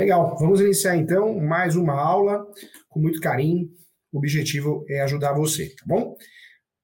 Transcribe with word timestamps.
Legal, 0.00 0.34
vamos 0.38 0.62
iniciar 0.62 0.96
então 0.96 1.38
mais 1.38 1.76
uma 1.76 1.92
aula 1.92 2.46
com 2.88 2.98
muito 2.98 3.20
carinho. 3.20 3.68
O 4.10 4.16
objetivo 4.16 4.82
é 4.88 5.02
ajudar 5.02 5.34
você, 5.34 5.68
tá 5.76 5.84
bom? 5.86 6.16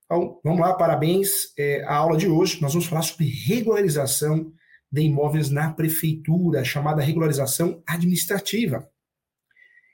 Então, 0.04 0.38
vamos 0.44 0.60
lá, 0.60 0.74
parabéns. 0.74 1.50
É, 1.58 1.82
a 1.84 1.94
aula 1.94 2.18
de 2.18 2.28
hoje 2.28 2.60
nós 2.60 2.74
vamos 2.74 2.86
falar 2.86 3.00
sobre 3.00 3.26
regularização 3.26 4.52
de 4.92 5.00
imóveis 5.00 5.48
na 5.48 5.72
prefeitura, 5.72 6.62
chamada 6.62 7.00
regularização 7.00 7.82
administrativa. 7.86 8.86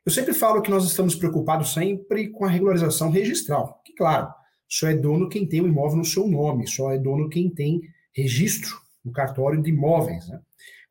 Eu 0.05 0.11
sempre 0.11 0.35
falo 0.35 0.61
que 0.61 0.71
nós 0.71 0.85
estamos 0.85 1.15
preocupados 1.15 1.73
sempre 1.73 2.29
com 2.29 2.45
a 2.45 2.51
regularização 2.51 3.09
registral, 3.09 3.81
que, 3.85 3.95
claro, 3.95 4.35
só 4.69 4.89
é 4.89 4.95
dono 4.95 5.29
quem 5.29 5.47
tem 5.47 5.61
o 5.61 5.69
imóvel 5.69 5.99
no 5.99 6.05
seu 6.05 6.27
nome, 6.27 6.67
só 6.67 6.91
é 6.91 6.99
dono 6.99 7.29
quem 7.29 7.49
tem 7.49 7.83
registro 8.13 8.77
no 9.05 9.13
cartório 9.13 9.63
de 9.63 9.71
imóveis. 9.71 10.29
Né? 10.29 10.41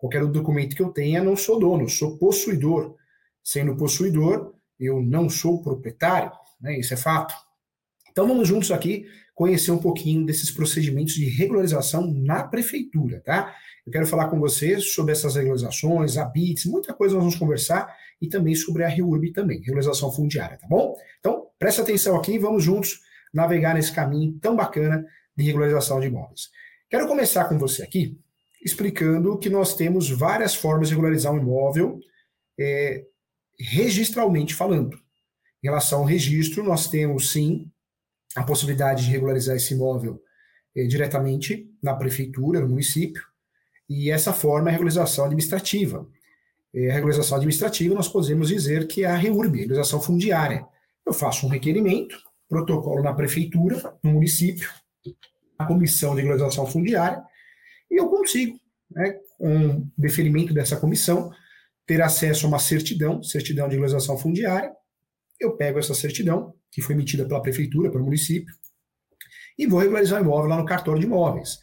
Qualquer 0.01 0.25
documento 0.25 0.75
que 0.75 0.81
eu 0.81 0.89
tenha, 0.89 1.23
não 1.23 1.35
sou 1.35 1.59
dono, 1.59 1.87
sou 1.87 2.17
possuidor. 2.17 2.95
Sendo 3.43 3.77
possuidor, 3.77 4.51
eu 4.79 4.99
não 4.99 5.29
sou 5.29 5.61
proprietário, 5.61 6.31
né? 6.59 6.79
isso 6.79 6.91
é 6.95 6.97
fato. 6.97 7.35
Então 8.09 8.27
vamos 8.27 8.47
juntos 8.47 8.71
aqui 8.71 9.05
conhecer 9.35 9.69
um 9.69 9.77
pouquinho 9.77 10.25
desses 10.25 10.49
procedimentos 10.49 11.13
de 11.13 11.25
regularização 11.25 12.11
na 12.11 12.43
prefeitura, 12.43 13.21
tá? 13.23 13.55
Eu 13.85 13.91
quero 13.91 14.07
falar 14.07 14.27
com 14.29 14.39
vocês 14.39 14.91
sobre 14.91 15.11
essas 15.11 15.35
regularizações, 15.35 16.17
a 16.17 16.25
BITS, 16.25 16.65
muita 16.65 16.95
coisa 16.95 17.13
nós 17.13 17.23
vamos 17.23 17.37
conversar 17.37 17.95
e 18.19 18.27
também 18.27 18.55
sobre 18.55 18.83
a 18.83 18.87
REURB 18.87 19.31
também, 19.31 19.59
regularização 19.59 20.11
fundiária, 20.11 20.57
tá 20.57 20.67
bom? 20.67 20.95
Então, 21.19 21.45
presta 21.59 21.83
atenção 21.83 22.17
aqui 22.17 22.33
e 22.33 22.39
vamos 22.39 22.63
juntos 22.63 23.01
navegar 23.31 23.75
nesse 23.75 23.91
caminho 23.91 24.33
tão 24.41 24.55
bacana 24.55 25.05
de 25.37 25.43
regularização 25.43 25.99
de 25.99 26.07
imóveis. 26.07 26.49
Quero 26.89 27.07
começar 27.07 27.45
com 27.45 27.59
você 27.59 27.83
aqui 27.83 28.19
explicando 28.61 29.37
que 29.37 29.49
nós 29.49 29.75
temos 29.75 30.09
várias 30.09 30.53
formas 30.53 30.89
de 30.89 30.93
regularizar 30.93 31.33
um 31.33 31.39
imóvel 31.39 31.99
é, 32.59 33.05
registralmente 33.59 34.53
falando. 34.53 34.95
Em 35.63 35.67
relação 35.67 35.99
ao 35.99 36.05
registro, 36.05 36.63
nós 36.63 36.87
temos 36.87 37.31
sim 37.31 37.69
a 38.35 38.43
possibilidade 38.43 39.05
de 39.05 39.11
regularizar 39.11 39.55
esse 39.55 39.73
imóvel 39.73 40.21
é, 40.75 40.85
diretamente 40.85 41.69
na 41.81 41.95
prefeitura, 41.95 42.61
no 42.61 42.69
município, 42.69 43.23
e 43.89 44.09
essa 44.09 44.31
forma 44.31 44.69
é 44.69 44.69
a 44.69 44.71
regularização 44.71 45.25
administrativa. 45.25 46.07
É, 46.73 46.89
a 46.89 46.93
regularização 46.93 47.37
administrativa, 47.37 47.93
nós 47.93 48.07
podemos 48.07 48.47
dizer 48.47 48.87
que 48.87 49.03
é 49.03 49.07
a 49.07 49.15
REURB, 49.15 49.57
a 49.57 49.61
regularização 49.61 50.01
fundiária. 50.01 50.65
Eu 51.05 51.13
faço 51.13 51.45
um 51.45 51.49
requerimento, 51.49 52.17
protocolo 52.47 53.03
na 53.03 53.13
prefeitura, 53.13 53.97
no 54.03 54.11
município, 54.11 54.69
a 55.57 55.65
comissão 55.65 56.15
de 56.15 56.21
regularização 56.21 56.65
fundiária, 56.65 57.21
e 57.91 57.99
eu 57.99 58.07
consigo, 58.07 58.57
né, 58.89 59.19
com 59.37 59.85
deferimento 59.97 60.53
dessa 60.53 60.77
comissão, 60.77 61.29
ter 61.85 62.01
acesso 62.01 62.45
a 62.45 62.49
uma 62.49 62.59
certidão, 62.59 63.21
certidão 63.21 63.67
de 63.67 63.75
regularização 63.75 64.17
fundiária. 64.17 64.71
Eu 65.39 65.57
pego 65.57 65.77
essa 65.77 65.93
certidão, 65.93 66.53
que 66.71 66.81
foi 66.81 66.95
emitida 66.95 67.25
pela 67.25 67.41
prefeitura, 67.41 67.91
pelo 67.91 68.05
município, 68.05 68.53
e 69.57 69.67
vou 69.67 69.79
regularizar 69.79 70.21
o 70.21 70.23
imóvel 70.23 70.49
lá 70.49 70.57
no 70.57 70.65
cartório 70.65 71.01
de 71.01 71.05
imóveis. 71.05 71.59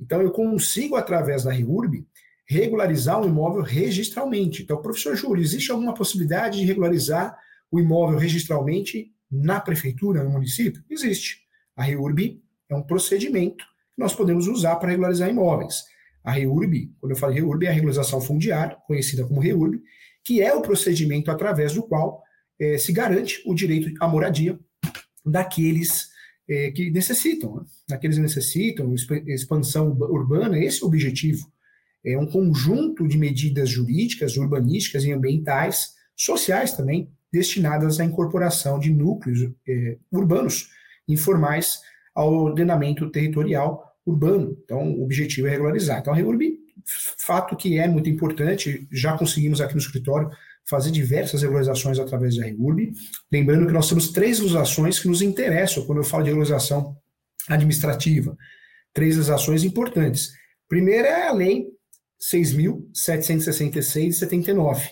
Então, 0.00 0.22
eu 0.22 0.30
consigo, 0.30 0.94
através 0.94 1.42
da 1.42 1.52
REURB, 1.52 2.06
regularizar 2.46 3.20
um 3.20 3.26
imóvel 3.26 3.62
registralmente. 3.62 4.62
Então, 4.62 4.80
professor 4.80 5.16
Júlio, 5.16 5.42
existe 5.42 5.72
alguma 5.72 5.94
possibilidade 5.94 6.60
de 6.60 6.64
regularizar 6.64 7.36
o 7.70 7.80
imóvel 7.80 8.18
registralmente 8.18 9.12
na 9.30 9.60
prefeitura, 9.60 10.22
no 10.22 10.30
município? 10.30 10.84
Existe. 10.88 11.42
A 11.74 11.82
REURB 11.82 12.40
é 12.68 12.74
um 12.76 12.82
procedimento 12.82 13.64
nós 13.96 14.14
podemos 14.14 14.46
usar 14.46 14.76
para 14.76 14.90
regularizar 14.90 15.28
imóveis. 15.28 15.84
A 16.22 16.32
REURB, 16.32 16.92
quando 17.00 17.12
eu 17.12 17.16
falo 17.16 17.34
REURB, 17.34 17.66
é 17.66 17.68
a 17.68 17.72
regularização 17.72 18.20
fundiária, 18.20 18.76
conhecida 18.86 19.26
como 19.26 19.40
REURB, 19.40 19.80
que 20.24 20.40
é 20.40 20.54
o 20.54 20.62
procedimento 20.62 21.30
através 21.30 21.74
do 21.74 21.82
qual 21.82 22.22
é, 22.58 22.78
se 22.78 22.92
garante 22.92 23.42
o 23.46 23.54
direito 23.54 23.92
à 24.00 24.08
moradia 24.08 24.58
daqueles 25.24 26.08
é, 26.48 26.70
que 26.70 26.90
necessitam, 26.90 27.56
né? 27.56 27.62
daqueles 27.88 28.16
que 28.16 28.22
necessitam, 28.22 28.94
expansão 29.26 29.90
urbana, 29.90 30.58
esse 30.58 30.82
é 30.82 30.84
o 30.84 30.88
objetivo 30.88 31.52
é 32.04 32.18
um 32.18 32.26
conjunto 32.26 33.08
de 33.08 33.16
medidas 33.16 33.70
jurídicas, 33.70 34.36
urbanísticas 34.36 35.04
e 35.04 35.12
ambientais, 35.12 35.94
sociais 36.14 36.74
também, 36.74 37.10
destinadas 37.32 37.98
à 37.98 38.04
incorporação 38.04 38.78
de 38.78 38.92
núcleos 38.92 39.50
é, 39.66 39.96
urbanos 40.12 40.68
informais 41.08 41.80
ao 42.14 42.32
ordenamento 42.32 43.10
territorial 43.10 43.84
urbano. 44.06 44.56
Então, 44.64 44.92
o 44.92 45.04
objetivo 45.04 45.46
é 45.46 45.50
regularizar. 45.50 45.98
Então, 45.98 46.12
a 46.12 46.16
REURB, 46.16 46.58
fato 47.18 47.56
que 47.56 47.78
é 47.78 47.88
muito 47.88 48.08
importante, 48.08 48.86
já 48.92 49.16
conseguimos 49.16 49.60
aqui 49.60 49.74
no 49.74 49.80
escritório 49.80 50.30
fazer 50.68 50.90
diversas 50.90 51.42
regularizações 51.42 51.98
através 51.98 52.36
da 52.36 52.44
REURB. 52.44 52.92
Lembrando 53.32 53.66
que 53.66 53.72
nós 53.72 53.88
temos 53.88 54.12
três 54.12 54.38
legislações 54.38 54.98
que 54.98 55.08
nos 55.08 55.22
interessam 55.22 55.84
quando 55.86 55.98
eu 55.98 56.04
falo 56.04 56.22
de 56.22 56.30
regularização 56.30 56.96
administrativa. 57.48 58.36
Três 58.92 59.16
legislações 59.16 59.64
importantes. 59.64 60.32
Primeira 60.68 61.08
é 61.08 61.28
a 61.28 61.32
lei 61.32 61.66
6.766 62.20 64.08
de 64.08 64.12
79. 64.14 64.90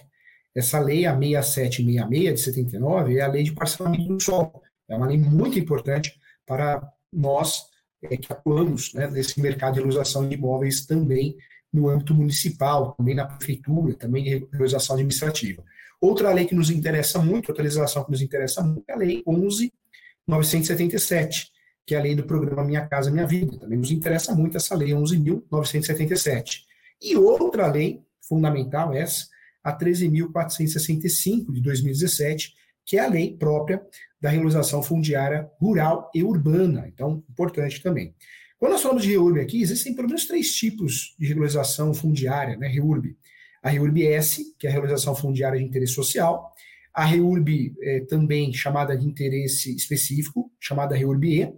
Essa 0.55 0.79
lei, 0.79 1.07
a 1.07 1.19
6766 1.19 2.35
de 2.35 2.41
79, 2.41 3.17
é 3.17 3.23
a 3.23 3.29
lei 3.29 3.43
de 3.43 3.53
parcelamento 3.53 4.07
do 4.07 4.21
solo. 4.21 4.61
É 4.89 4.97
uma 4.97 5.07
lei 5.07 5.17
muito 5.17 5.59
importante 5.59 6.13
para 6.45 6.87
nós 7.13 7.67
é, 8.03 8.17
que 8.17 8.33
atuamos 8.33 8.95
né, 8.95 9.09
nesse 9.09 9.41
mercado 9.41 9.75
de 9.75 9.81
regularização 9.81 10.29
de 10.29 10.35
imóveis 10.35 10.87
também 10.87 11.37
no 11.73 11.89
âmbito 11.89 12.15
municipal, 12.15 12.95
também 12.95 13.15
na 13.15 13.27
prefeitura, 13.27 13.95
também 13.95 14.25
de 14.25 14.31
regularização 14.31 14.95
administrativa. 14.95 15.63
Outra 16.01 16.33
lei 16.33 16.47
que 16.47 16.55
nos 16.55 16.69
interessa 16.69 17.21
muito, 17.21 17.51
outra 17.51 17.63
legislação 17.63 18.03
que 18.05 18.11
nos 18.11 18.21
interessa 18.21 18.61
muito, 18.61 18.83
é 18.89 18.93
a 18.93 18.97
Lei 18.97 19.23
11.977, 19.25 21.47
que 21.87 21.95
é 21.95 21.99
a 21.99 22.03
lei 22.03 22.17
do 22.17 22.25
programa 22.25 22.65
Minha 22.65 22.89
Casa 22.89 23.09
Minha 23.09 23.27
Vida. 23.27 23.57
Também 23.57 23.79
nos 23.79 23.93
interessa 23.93 24.35
muito 24.35 24.57
essa 24.57 24.75
lei 24.75 24.91
11.977. 24.91 26.63
E 27.01 27.17
outra 27.17 27.71
lei 27.71 28.03
fundamental, 28.21 28.93
essa, 28.93 29.29
a 29.63 29.77
13.465 29.77 31.53
de 31.53 31.61
2017, 31.61 32.53
que 32.85 32.97
é 32.97 33.01
a 33.01 33.09
lei 33.09 33.37
própria 33.37 33.81
da 34.23 34.31
regularização 34.31 34.81
fundiária 34.85 35.51
rural 35.61 36.09
e 36.15 36.23
urbana. 36.23 36.87
Então, 36.87 37.25
importante 37.29 37.83
também. 37.83 38.15
Quando 38.57 38.73
nós 38.73 38.83
falamos 38.83 39.03
de 39.03 39.11
REURB 39.11 39.41
aqui, 39.41 39.61
existem 39.61 39.93
pelo 39.93 40.07
menos 40.07 40.27
três 40.27 40.55
tipos 40.55 41.17
de 41.19 41.27
regularização 41.27 41.93
fundiária, 41.93 42.57
né, 42.57 42.69
REURB. 42.69 43.17
A 43.61 43.69
REURB 43.69 44.07
S, 44.07 44.55
que 44.57 44.69
é 44.69 44.71
a 44.71 44.73
regularização 44.73 45.17
fundiária 45.17 45.59
de 45.59 45.65
interesse 45.65 45.95
social, 45.95 46.53
a 46.95 47.05
REURB 47.05 47.75
é, 47.83 48.01
também 48.01 48.53
chamada 48.53 48.97
de 48.97 49.05
interesse 49.05 49.75
específico, 49.75 50.53
chamada 50.61 50.95
REURB 50.95 51.53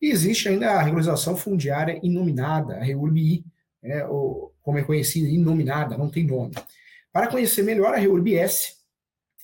E, 0.00 0.10
existe 0.10 0.48
ainda 0.48 0.72
a 0.72 0.82
regularização 0.82 1.36
fundiária 1.36 2.00
inominada, 2.02 2.78
a 2.78 2.82
REURB 2.82 3.18
I, 3.18 3.44
é, 3.84 4.04
ou, 4.06 4.52
como 4.60 4.78
é 4.78 4.82
conhecida, 4.82 5.28
inominada, 5.28 5.96
não 5.96 6.10
tem 6.10 6.26
nome. 6.26 6.54
Para 7.12 7.28
conhecer 7.28 7.62
melhor 7.62 7.94
a 7.94 7.98
REURB-S, 7.98 8.77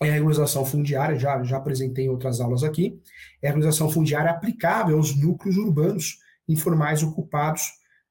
é 0.02 0.10
a 0.10 0.12
regularização 0.12 0.64
fundiária, 0.64 1.18
já, 1.18 1.42
já 1.44 1.56
apresentei 1.56 2.06
em 2.06 2.08
outras 2.08 2.40
aulas 2.40 2.64
aqui, 2.64 3.00
é 3.40 3.46
a 3.46 3.50
regularização 3.50 3.88
fundiária 3.88 4.30
aplicável 4.30 4.96
aos 4.96 5.14
núcleos 5.16 5.56
urbanos 5.56 6.18
informais 6.48 7.02
ocupados 7.02 7.62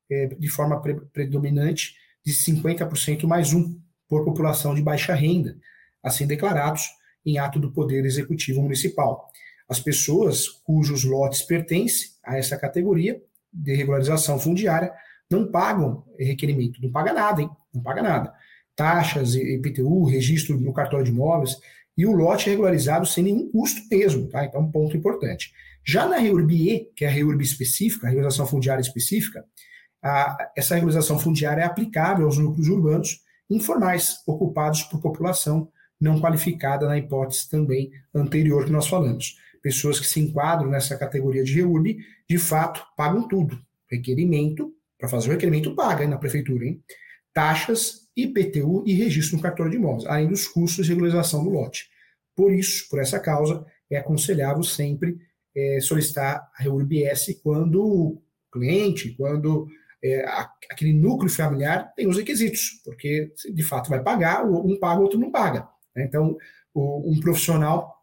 é, 0.09 0.27
de 0.27 0.47
forma 0.47 0.81
pre 0.81 0.95
predominante 0.95 1.95
de 2.25 2.31
50% 2.33 3.25
mais 3.25 3.53
um, 3.53 3.79
por 4.07 4.23
população 4.23 4.73
de 4.73 4.81
baixa 4.81 5.13
renda, 5.13 5.57
assim 6.01 6.25
declarados 6.25 6.89
em 7.25 7.38
ato 7.38 7.59
do 7.59 7.71
Poder 7.71 8.05
Executivo 8.05 8.61
Municipal. 8.61 9.29
As 9.67 9.79
pessoas 9.79 10.47
cujos 10.47 11.03
lotes 11.03 11.41
pertencem 11.41 12.09
a 12.24 12.38
essa 12.38 12.57
categoria 12.57 13.21
de 13.51 13.75
regularização 13.75 14.39
fundiária 14.39 14.94
não 15.29 15.50
pagam 15.50 16.03
requerimento, 16.18 16.81
não 16.81 16.91
paga 16.91 17.13
nada, 17.13 17.41
hein? 17.41 17.50
Não 17.74 17.81
paga 17.81 18.01
nada. 18.01 18.33
Taxas, 18.75 19.36
IPTU, 19.36 20.06
registro 20.06 20.60
no 20.60 20.74
cartório 20.74 21.06
de 21.06 21.12
imóveis, 21.12 21.58
e 21.98 22.06
o 22.06 22.12
lote 22.12 22.50
é 22.50 22.52
regularizado 22.52 23.06
sem 23.06 23.24
nenhum 23.24 23.52
custo 23.52 23.81
mesmo, 23.90 24.28
tá? 24.28 24.44
Então, 24.46 24.62
um 24.62 24.72
ponto 24.72 24.98
importante. 24.98 25.54
Já 25.86 26.08
na 26.08 26.18
REURB-E, 26.18 26.92
que 26.96 27.06
é 27.06 27.08
a 27.08 27.12
REURB 27.12 27.42
específica, 27.44 28.08
a 28.08 28.10
regularização 28.10 28.48
fundiária 28.48 28.81
específica, 28.81 29.46
a, 30.02 30.52
essa 30.56 30.75
regularização 30.75 31.20
fundiária 31.20 31.62
é 31.62 31.66
aplicável 31.66 32.25
aos 32.25 32.38
núcleos 32.38 32.68
urbanos 32.68 33.22
informais, 33.50 34.18
ocupados 34.25 34.84
por 34.84 35.02
população 35.02 35.70
não 36.00 36.20
qualificada 36.20 36.88
na 36.88 36.98
hipótese 36.98 37.50
também 37.50 37.92
anterior 38.14 38.66
que 38.66 38.72
nós 38.72 38.88
falamos. 38.88 39.38
Pessoas 39.62 40.00
que 40.00 40.08
se 40.08 40.20
enquadram 40.20 40.70
nessa 40.70 40.98
categoria 40.98 41.44
de 41.44 41.54
REURB, 41.54 41.98
de 42.30 42.38
fato, 42.38 42.84
pagam 42.98 43.28
tudo. 43.28 43.58
Requerimento, 43.90 44.74
para 44.98 45.08
fazer 45.08 45.30
o 45.30 45.31
requerimento, 45.31 45.75
paga 45.75 46.04
hein, 46.04 46.10
na 46.10 46.18
prefeitura, 46.18 46.66
hein? 46.66 46.84
Taxas, 47.33 48.03
IPTU 48.15 48.83
e 48.85 48.94
registro 48.94 49.38
no 49.38 49.44
cartório 49.44 49.71
de 49.71 49.77
imóveis, 49.77 50.06
além 50.06 50.27
dos 50.27 50.47
custos 50.47 50.85
de 50.85 50.91
regularização 50.91 51.44
do 51.44 51.50
lote. 51.50 51.89
Por 52.35 52.51
isso, 52.51 52.88
por 52.89 53.00
essa 53.00 53.19
causa, 53.19 53.65
é 53.89 53.97
aconselhável 53.97 54.63
sempre 54.63 55.18
é, 55.56 55.80
solicitar 55.81 56.50
a 56.56 56.63
REURB-S 56.63 57.41
quando 57.44 57.83
o 57.83 58.21
cliente, 58.51 59.15
quando 59.15 59.68
é, 60.03 60.25
aquele 60.69 60.94
núcleo 60.94 61.30
familiar 61.30 61.91
tem 61.95 62.07
os 62.07 62.18
requisitos, 62.18 62.81
porque 62.83 63.31
de 63.53 63.63
fato 63.63 63.89
vai 63.89 64.01
pagar, 64.01 64.45
um 64.45 64.77
paga, 64.77 65.00
o 65.00 65.03
outro 65.03 65.19
não 65.19 65.31
paga. 65.31 65.68
Né? 65.95 66.03
Então, 66.06 66.38
um 66.75 67.19
profissional 67.19 67.94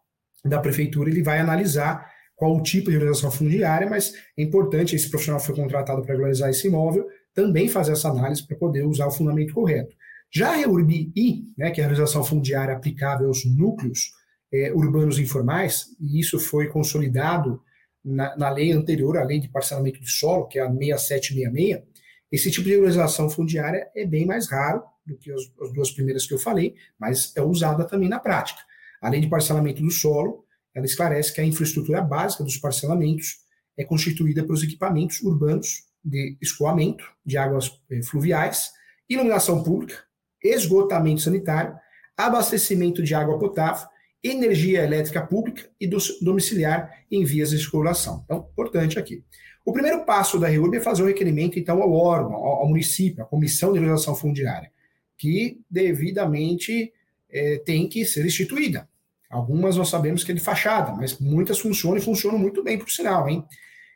da 0.43 0.59
prefeitura 0.59 1.09
ele 1.09 1.21
vai 1.21 1.39
analisar 1.39 2.09
qual 2.35 2.55
o 2.55 2.63
tipo 2.63 2.85
de 2.85 2.93
regularização 2.93 3.29
fundiária, 3.29 3.87
mas 3.87 4.13
é 4.35 4.41
importante, 4.41 4.95
esse 4.95 5.09
profissional 5.09 5.39
foi 5.39 5.55
contratado 5.55 6.01
para 6.01 6.11
regularizar 6.11 6.49
esse 6.49 6.67
imóvel, 6.67 7.07
também 7.33 7.67
fazer 7.67 7.93
essa 7.93 8.09
análise 8.09 8.45
para 8.45 8.57
poder 8.57 8.83
usar 8.83 9.07
o 9.07 9.11
fundamento 9.11 9.53
correto. 9.53 9.95
Já 10.33 10.51
a 10.51 10.55
REURB-I, 10.55 11.45
né, 11.57 11.71
que 11.71 11.81
é 11.81 11.83
a 11.83 11.87
regularização 11.87 12.23
fundiária 12.23 12.75
aplicável 12.75 13.27
aos 13.27 13.45
núcleos 13.45 14.11
é, 14.51 14.71
urbanos 14.73 15.19
informais, 15.19 15.87
e 15.99 16.19
isso 16.19 16.39
foi 16.39 16.67
consolidado 16.67 17.61
na, 18.03 18.35
na, 18.37 18.49
lei 18.49 18.71
anterior, 18.71 19.17
a 19.17 19.23
lei 19.23 19.39
de 19.39 19.49
parcelamento 19.49 19.99
de 19.99 20.09
solo, 20.09 20.47
que 20.47 20.57
é 20.57 20.61
a 20.61 20.69
6766, 20.69 21.83
esse 22.31 22.49
tipo 22.49 22.63
de 22.63 22.71
regularização 22.71 23.29
fundiária 23.29 23.89
é 23.93 24.05
bem 24.05 24.25
mais 24.25 24.49
raro 24.49 24.83
do 25.05 25.17
que 25.17 25.31
as, 25.31 25.41
as 25.61 25.73
duas 25.73 25.91
primeiras 25.91 26.25
que 26.25 26.33
eu 26.33 26.39
falei, 26.39 26.75
mas 26.97 27.35
é 27.35 27.41
usada 27.41 27.83
também 27.83 28.07
na 28.07 28.19
prática. 28.19 28.61
A 29.01 29.09
lei 29.09 29.19
de 29.19 29.27
parcelamento 29.27 29.81
do 29.81 29.91
solo, 29.91 30.45
ela 30.73 30.85
esclarece 30.85 31.33
que 31.33 31.41
a 31.41 31.45
infraestrutura 31.45 32.01
básica 32.01 32.43
dos 32.43 32.55
parcelamentos 32.57 33.39
é 33.77 33.83
constituída 33.83 34.43
pelos 34.43 34.63
equipamentos 34.63 35.21
urbanos 35.21 35.90
de 36.03 36.37
escoamento 36.41 37.03
de 37.25 37.37
águas 37.37 37.79
eh, 37.89 38.01
fluviais, 38.03 38.71
iluminação 39.09 39.63
pública, 39.63 39.95
esgotamento 40.43 41.21
sanitário, 41.21 41.75
abastecimento 42.17 43.03
de 43.03 43.13
água 43.13 43.37
potável, 43.37 43.87
energia 44.23 44.83
elétrica 44.83 45.21
pública 45.21 45.69
e 45.79 45.89
domiciliar 46.21 47.03
em 47.09 47.23
vias 47.23 47.49
de 47.49 47.57
circulação. 47.57 48.21
Então, 48.25 48.47
importante 48.51 48.99
aqui. 48.99 49.23
O 49.65 49.73
primeiro 49.73 50.05
passo 50.05 50.39
da 50.39 50.47
REURB 50.47 50.77
é 50.77 50.81
fazer 50.81 51.03
o 51.03 51.07
requerimento, 51.07 51.59
então, 51.59 51.81
ao 51.81 51.91
órgão, 51.91 52.33
ao, 52.33 52.67
município, 52.67 53.23
à 53.23 53.25
Comissão 53.25 53.71
de 53.71 53.79
Legislação 53.79 54.15
Fundiária, 54.15 54.71
que 55.17 55.59
devidamente 55.69 56.91
é, 57.29 57.57
tem 57.59 57.87
que 57.87 58.05
ser 58.05 58.25
instituída. 58.25 58.87
Algumas 59.29 59.77
nós 59.77 59.89
sabemos 59.89 60.23
que 60.23 60.31
é 60.31 60.35
de 60.35 60.41
fachada, 60.41 60.91
mas 60.93 61.17
muitas 61.19 61.59
funcionam 61.59 61.97
e 61.97 62.01
funcionam 62.01 62.37
muito 62.37 62.63
bem, 62.63 62.77
por 62.77 62.89
sinal, 62.89 63.29
hein? 63.29 63.45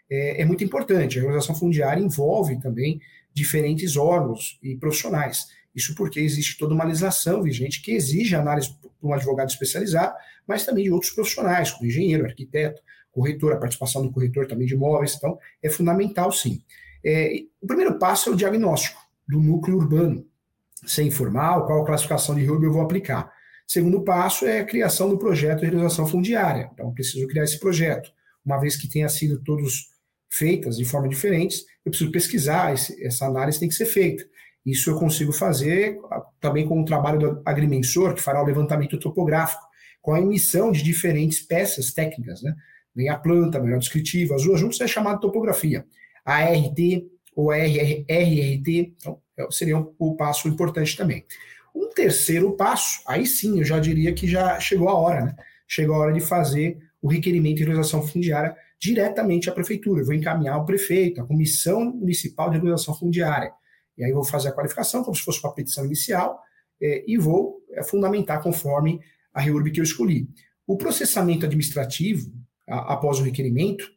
É, 0.09 0.41
é 0.41 0.45
muito 0.45 0.63
importante. 0.63 1.17
A 1.17 1.21
regularização 1.21 1.55
fundiária 1.55 2.01
envolve 2.01 2.59
também 2.59 3.01
diferentes 3.33 3.97
órgãos 3.97 4.59
e 4.63 4.75
profissionais. 4.75 5.47
Isso 5.75 5.93
porque 5.93 6.19
existe 6.19 6.57
toda 6.57 6.73
uma 6.73 6.85
legislação 6.85 7.43
vigente 7.43 7.81
que 7.81 7.91
exige 7.91 8.33
análise 8.35 8.73
por 8.81 9.09
um 9.09 9.13
advogado 9.13 9.49
especializado, 9.49 10.15
mas 10.47 10.65
também 10.65 10.85
de 10.85 10.91
outros 10.91 11.11
profissionais, 11.11 11.71
como 11.71 11.85
engenheiro, 11.85 12.25
arquiteto, 12.25 12.81
corretor, 13.11 13.53
a 13.53 13.57
participação 13.57 14.01
do 14.01 14.11
corretor 14.11 14.47
também 14.47 14.65
de 14.65 14.73
imóveis. 14.73 15.15
Então, 15.15 15.37
é 15.61 15.69
fundamental, 15.69 16.31
sim. 16.31 16.61
É, 17.03 17.43
o 17.61 17.67
primeiro 17.67 17.99
passo 17.99 18.29
é 18.29 18.31
o 18.31 18.35
diagnóstico 18.35 18.99
do 19.27 19.39
núcleo 19.39 19.77
urbano, 19.77 20.25
sem 20.85 21.07
informal, 21.07 21.65
qual 21.65 21.83
classificação 21.83 22.35
de 22.35 22.45
RUB 22.45 22.63
eu 22.63 22.73
vou 22.73 22.81
aplicar. 22.81 23.31
Segundo 23.67 24.01
passo 24.01 24.45
é 24.45 24.59
a 24.59 24.65
criação 24.65 25.09
do 25.09 25.17
projeto 25.17 25.61
de 25.61 25.67
realização 25.67 26.05
fundiária. 26.07 26.69
Então, 26.73 26.93
preciso 26.93 27.27
criar 27.27 27.43
esse 27.43 27.59
projeto. 27.59 28.11
Uma 28.45 28.59
vez 28.59 28.75
que 28.75 28.87
tenha 28.87 29.09
sido 29.09 29.41
todos 29.41 29.89
feitas 30.30 30.77
de 30.77 30.86
forma 30.86 31.07
diferentes, 31.07 31.66
eu 31.86 31.92
preciso 31.92 32.12
pesquisar, 32.12 32.74
esse, 32.74 33.04
essa 33.06 33.25
análise 33.25 33.60
tem 33.60 33.69
que 33.69 33.75
ser 33.75 33.86
feita. 33.86 34.25
Isso 34.66 34.89
eu 34.89 34.98
consigo 34.98 35.31
fazer 35.31 36.00
ah, 36.12 36.24
também 36.42 36.68
com 36.68 36.81
o 36.81 36.86
trabalho 36.86 37.19
do 37.19 37.42
agrimensor, 37.45 38.16
que 38.16 38.22
fará 38.22 38.42
o 38.42 38.45
levantamento 38.45 38.98
topográfico, 38.98 39.62
com 40.01 40.13
a 40.13 40.19
emissão 40.19 40.72
de 40.72 40.83
diferentes 40.83 41.39
peças 41.39 41.94
técnicas, 41.94 42.42
né? 42.42 42.56
Vem 42.95 43.10
a 43.10 43.18
planta, 43.18 43.60
melhor 43.60 43.80
descritiva, 43.80 44.36
as 44.36 44.44
duas 44.44 44.60
juntas 44.60 44.80
é 44.80 44.88
chamada 44.88 45.19
topografia. 45.19 45.86
A 46.24 46.44
RT 46.45 47.06
ou 47.36 47.51
a 47.51 47.57
RRT, 47.57 48.95
então, 48.98 49.19
é, 49.38 49.45
seria 49.51 49.77
o 49.77 50.16
passo 50.16 50.48
importante 50.48 50.95
também. 50.95 51.25
Um 51.75 51.89
terceiro 51.89 52.56
passo, 52.56 53.01
aí 53.06 53.25
sim, 53.25 53.60
eu 53.60 53.66
já 53.66 53.80
diria 53.80 54.13
que 54.13 54.27
já 54.27 54.60
chegou 54.60 54.88
a 54.88 54.95
hora, 54.95 55.25
né? 55.25 55.36
Chegou 55.68 55.95
a 55.95 56.00
hora 56.00 56.13
de 56.13 56.22
fazer 56.22 56.77
o 57.01 57.07
requerimento 57.07 57.57
de 57.57 57.63
regularização 57.63 58.01
fundiária 58.01 58.56
diretamente 58.85 59.49
à 59.49 59.53
prefeitura. 59.53 60.01
Eu 60.01 60.05
vou 60.05 60.13
encaminhar 60.13 60.57
o 60.57 60.65
prefeito, 60.65 61.19
a 61.19 61.25
Comissão 61.25 61.85
Municipal 61.85 62.49
de 62.49 62.55
Regularização 62.57 62.93
Fundiária. 62.93 63.51
E 63.97 64.03
aí 64.03 64.11
eu 64.11 64.15
vou 64.15 64.23
fazer 64.23 64.49
a 64.49 64.51
qualificação, 64.51 65.03
como 65.03 65.15
se 65.15 65.23
fosse 65.23 65.39
uma 65.43 65.53
petição 65.53 65.85
inicial, 65.85 66.39
é, 66.79 67.03
e 67.07 67.17
vou 67.17 67.63
é, 67.71 67.83
fundamentar 67.83 68.43
conforme 68.43 68.99
a 69.33 69.41
REURB 69.41 69.71
que 69.71 69.79
eu 69.79 69.83
escolhi. 69.83 70.29
O 70.67 70.77
processamento 70.77 71.45
administrativo, 71.45 72.31
a, 72.69 72.93
após 72.93 73.19
o 73.19 73.23
requerimento, 73.23 73.89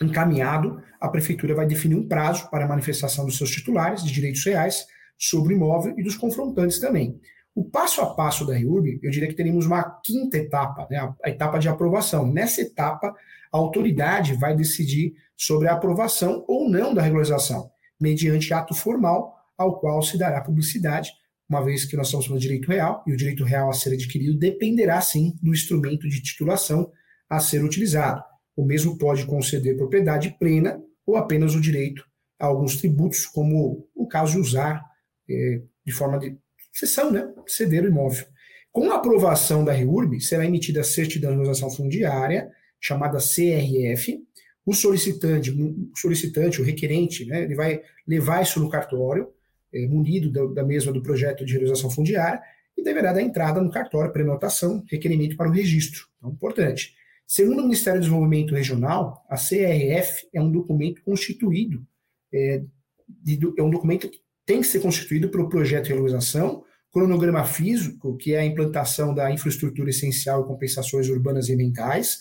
encaminhado, 0.00 0.80
a 0.98 1.08
prefeitura 1.08 1.54
vai 1.54 1.66
definir 1.66 1.96
um 1.96 2.08
prazo 2.08 2.48
para 2.50 2.64
a 2.64 2.68
manifestação 2.68 3.26
dos 3.26 3.36
seus 3.36 3.50
titulares 3.50 4.02
de 4.02 4.12
direitos 4.12 4.42
reais 4.44 4.86
sobre 5.18 5.52
o 5.52 5.56
imóvel 5.56 5.94
e 5.98 6.02
dos 6.02 6.16
confrontantes 6.16 6.80
também. 6.80 7.20
O 7.54 7.62
passo 7.62 8.00
a 8.00 8.14
passo 8.14 8.46
da 8.46 8.54
REURB, 8.54 9.00
eu 9.02 9.10
diria 9.10 9.28
que 9.28 9.34
teremos 9.34 9.66
uma 9.66 10.00
quinta 10.02 10.38
etapa, 10.38 10.88
né, 10.90 11.14
a 11.22 11.28
etapa 11.30 11.58
de 11.58 11.68
aprovação. 11.68 12.26
Nessa 12.26 12.62
etapa, 12.62 13.14
a 13.54 13.56
autoridade 13.56 14.34
vai 14.34 14.56
decidir 14.56 15.14
sobre 15.36 15.68
a 15.68 15.74
aprovação 15.74 16.44
ou 16.48 16.68
não 16.68 16.92
da 16.92 17.00
regularização, 17.00 17.70
mediante 18.00 18.52
ato 18.52 18.74
formal 18.74 19.32
ao 19.56 19.78
qual 19.78 20.02
se 20.02 20.18
dará 20.18 20.40
publicidade, 20.40 21.12
uma 21.48 21.64
vez 21.64 21.84
que 21.84 21.96
nós 21.96 22.08
estamos 22.08 22.26
falando 22.26 22.40
de 22.40 22.48
direito 22.48 22.68
real, 22.68 23.04
e 23.06 23.12
o 23.12 23.16
direito 23.16 23.44
real 23.44 23.70
a 23.70 23.72
ser 23.72 23.94
adquirido 23.94 24.36
dependerá, 24.36 25.00
sim, 25.00 25.36
do 25.40 25.52
instrumento 25.52 26.08
de 26.08 26.20
titulação 26.20 26.90
a 27.30 27.38
ser 27.38 27.62
utilizado. 27.62 28.24
O 28.56 28.64
mesmo 28.64 28.98
pode 28.98 29.24
conceder 29.24 29.76
propriedade 29.76 30.36
plena 30.36 30.82
ou 31.06 31.16
apenas 31.16 31.54
o 31.54 31.60
direito 31.60 32.04
a 32.40 32.46
alguns 32.46 32.76
tributos, 32.78 33.24
como 33.24 33.88
o 33.94 34.08
caso 34.08 34.32
de 34.32 34.38
usar 34.40 34.84
é, 35.30 35.62
de 35.86 35.92
forma 35.92 36.18
de 36.18 36.36
cessão, 36.72 37.12
né, 37.12 37.32
ceder 37.46 37.84
o 37.84 37.88
imóvel. 37.88 38.26
Com 38.72 38.90
a 38.90 38.96
aprovação 38.96 39.64
da 39.64 39.72
REURB, 39.72 40.20
será 40.20 40.44
emitida 40.44 40.80
a 40.80 40.84
certidão 40.84 41.30
de 41.30 41.36
organização 41.36 41.70
fundiária, 41.70 42.50
chamada 42.80 43.18
CRF. 43.18 44.22
O 44.64 44.72
solicitante, 44.72 45.50
o 45.50 45.90
solicitante, 45.96 46.60
o 46.60 46.64
requerente, 46.64 47.26
né, 47.26 47.42
ele 47.42 47.54
vai 47.54 47.82
levar 48.06 48.42
isso 48.42 48.58
no 48.60 48.70
cartório, 48.70 49.28
é, 49.72 49.86
munido 49.86 50.30
da, 50.30 50.62
da, 50.62 50.64
mesma 50.64 50.92
do 50.92 51.02
projeto 51.02 51.44
de 51.44 51.52
realização 51.52 51.90
fundiária, 51.90 52.40
e 52.76 52.82
deverá 52.82 53.12
dar 53.12 53.22
entrada 53.22 53.60
no 53.60 53.70
cartório, 53.70 54.12
prenotação, 54.12 54.82
requerimento 54.90 55.36
para 55.36 55.48
o 55.48 55.52
registro. 55.52 56.06
Então, 56.18 56.30
importante. 56.30 56.94
Segundo 57.26 57.60
o 57.60 57.62
Ministério 57.62 58.00
do 58.00 58.04
Desenvolvimento 58.04 58.54
Regional, 58.54 59.24
a 59.28 59.36
CRF 59.36 60.28
é 60.32 60.40
um 60.40 60.50
documento 60.50 61.02
constituído, 61.02 61.86
é, 62.32 62.62
de, 63.08 63.38
é 63.56 63.62
um 63.62 63.70
documento 63.70 64.08
que 64.08 64.20
tem 64.46 64.60
que 64.60 64.66
ser 64.66 64.80
constituído 64.80 65.28
pelo 65.28 65.48
projeto 65.48 65.84
de 65.84 65.92
realização, 65.92 66.64
cronograma 66.92 67.44
físico, 67.44 68.16
que 68.16 68.34
é 68.34 68.40
a 68.40 68.44
implantação 68.44 69.14
da 69.14 69.32
infraestrutura 69.32 69.90
essencial 69.90 70.42
e 70.42 70.46
compensações 70.46 71.08
urbanas 71.08 71.48
e 71.48 71.54
ambientais, 71.54 72.18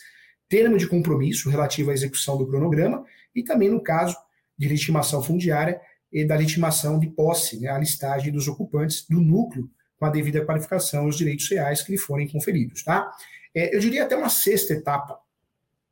termo 0.54 0.78
de 0.78 0.86
compromisso 0.86 1.50
relativo 1.50 1.90
à 1.90 1.96
execução 1.96 2.38
do 2.38 2.46
cronograma 2.46 3.04
e 3.34 3.42
também 3.42 3.72
no 3.72 3.82
caso 3.82 4.16
de 4.56 4.70
legitimação 4.70 5.20
fundiária 5.24 5.82
e 6.12 6.24
da 6.24 6.36
legitimação 6.36 7.00
de 7.00 7.08
posse, 7.10 7.60
né, 7.60 7.70
a 7.70 7.80
listagem 7.80 8.32
dos 8.32 8.48
ocupantes 8.48 9.04
do 9.10 9.20
núcleo 9.20 9.68
com 9.98 10.06
a 10.06 10.12
devida 10.12 10.46
qualificação 10.46 11.08
e 11.08 11.10
os 11.10 11.18
direitos 11.18 11.50
reais 11.50 11.82
que 11.82 11.92
lhe 11.92 11.98
forem 11.98 12.28
conferidos. 12.28 12.84
Tá? 12.84 13.10
É, 13.56 13.76
eu 13.76 13.80
diria 13.80 14.04
até 14.04 14.16
uma 14.16 14.30
sexta 14.30 14.74
etapa. 14.74 15.18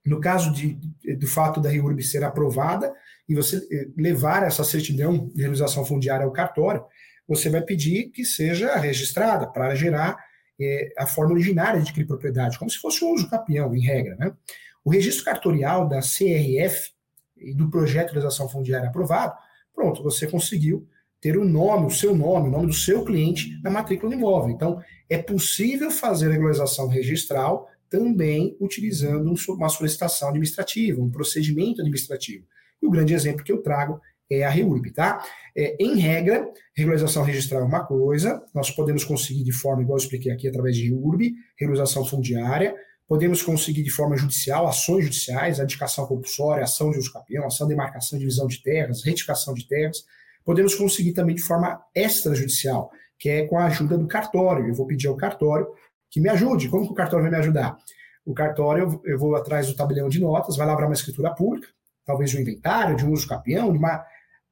No 0.05 0.21
caso 0.21 0.53
de, 0.53 0.77
do 1.15 1.25
fato 1.25 1.59
da 1.59 1.67
REURB 1.67 2.03
ser 2.03 2.23
aprovada 2.23 2.93
e 3.27 3.33
você 3.33 3.67
eh, 3.71 3.87
levar 3.97 4.43
essa 4.43 4.63
certidão 4.63 5.27
de 5.33 5.41
realização 5.41 5.83
fundiária 5.83 6.25
ao 6.25 6.31
cartório, 6.31 6.83
você 7.27 7.49
vai 7.49 7.61
pedir 7.61 8.11
que 8.11 8.23
seja 8.23 8.75
registrada 8.75 9.47
para 9.47 9.73
gerar 9.73 10.23
é, 10.61 10.93
a 10.97 11.07
forma 11.07 11.33
originária 11.33 11.79
de 11.79 11.87
adquirir 11.87 12.07
propriedade, 12.07 12.57
como 12.57 12.69
se 12.69 12.77
fosse 12.77 13.03
um 13.03 13.13
uso 13.13 13.29
capião, 13.29 13.75
em 13.75 13.81
regra. 13.81 14.15
Né? 14.15 14.33
O 14.83 14.89
registro 14.89 15.25
cartorial 15.25 15.87
da 15.87 15.99
CRF 15.99 16.91
e 17.37 17.53
do 17.53 17.69
projeto 17.69 18.07
de 18.07 18.13
realização 18.13 18.47
fundiária 18.47 18.87
aprovado, 18.87 19.33
pronto, 19.73 20.03
você 20.03 20.27
conseguiu 20.27 20.87
ter 21.19 21.37
o 21.37 21.45
nome, 21.45 21.85
o 21.85 21.91
seu 21.91 22.15
nome, 22.15 22.47
o 22.47 22.51
nome 22.51 22.67
do 22.67 22.73
seu 22.73 23.05
cliente 23.05 23.59
na 23.63 23.69
matrícula 23.69 24.09
do 24.09 24.17
imóvel. 24.17 24.49
Então, 24.49 24.81
é 25.09 25.17
possível 25.17 25.91
fazer 25.91 26.27
a 26.27 26.31
regularização 26.31 26.87
registral 26.87 27.69
também 27.89 28.55
utilizando 28.59 29.33
uma 29.49 29.69
solicitação 29.69 30.29
administrativa, 30.29 31.01
um 31.01 31.11
procedimento 31.11 31.81
administrativo. 31.81 32.45
E 32.81 32.87
o 32.87 32.89
grande 32.89 33.13
exemplo 33.13 33.43
que 33.43 33.51
eu 33.51 33.61
trago 33.61 34.01
é 34.31 34.43
a 34.43 34.49
REURB, 34.49 34.91
tá? 34.91 35.23
É, 35.55 35.75
em 35.79 35.97
regra, 35.99 36.49
regularização 36.73 37.23
registral 37.23 37.61
é 37.61 37.65
uma 37.65 37.85
coisa, 37.85 38.41
nós 38.53 38.71
podemos 38.71 39.03
conseguir 39.03 39.43
de 39.43 39.51
forma, 39.51 39.83
igual 39.83 39.97
eu 39.97 40.03
expliquei 40.03 40.31
aqui, 40.31 40.47
através 40.47 40.75
de 40.75 40.89
REURB, 40.89 41.33
regularização 41.59 42.05
fundiária, 42.05 42.73
podemos 43.07 43.41
conseguir 43.41 43.83
de 43.83 43.89
forma 43.89 44.15
judicial, 44.15 44.67
ações 44.67 45.03
judiciais, 45.03 45.59
adicação 45.59 46.05
compulsória, 46.05 46.63
ação 46.63 46.91
de 46.91 46.97
uso 46.97 47.11
capião, 47.11 47.45
ação 47.45 47.67
de 47.67 47.73
demarcação 47.73 48.17
divisão 48.17 48.47
de 48.47 48.63
terras, 48.63 49.03
retificação 49.03 49.53
de 49.53 49.67
terras, 49.67 50.05
podemos 50.45 50.73
conseguir 50.75 51.11
também 51.11 51.35
de 51.35 51.41
forma 51.41 51.81
extrajudicial, 51.93 52.89
que 53.19 53.29
é 53.29 53.45
com 53.45 53.57
a 53.57 53.65
ajuda 53.65 53.97
do 53.97 54.07
cartório. 54.07 54.67
Eu 54.67 54.73
vou 54.73 54.87
pedir 54.87 55.07
ao 55.07 55.17
cartório 55.17 55.67
que 56.09 56.21
me 56.21 56.29
ajude. 56.29 56.69
Como 56.69 56.85
que 56.85 56.91
o 56.93 56.95
cartório 56.95 57.23
vai 57.23 57.31
me 57.31 57.37
ajudar? 57.37 57.77
O 58.25 58.33
cartório, 58.33 59.01
eu 59.03 59.19
vou 59.19 59.35
atrás 59.35 59.67
do 59.67 59.75
tabelião 59.75 60.07
de 60.07 60.19
notas, 60.19 60.55
vai 60.55 60.65
lavrar 60.65 60.87
uma 60.87 60.95
escritura 60.95 61.33
pública, 61.35 61.67
talvez 62.05 62.33
um 62.33 62.39
inventário, 62.39 62.95
de 62.95 63.05
um 63.05 63.11
uso 63.11 63.27
capião, 63.27 63.71
de 63.71 63.77
uma 63.77 64.03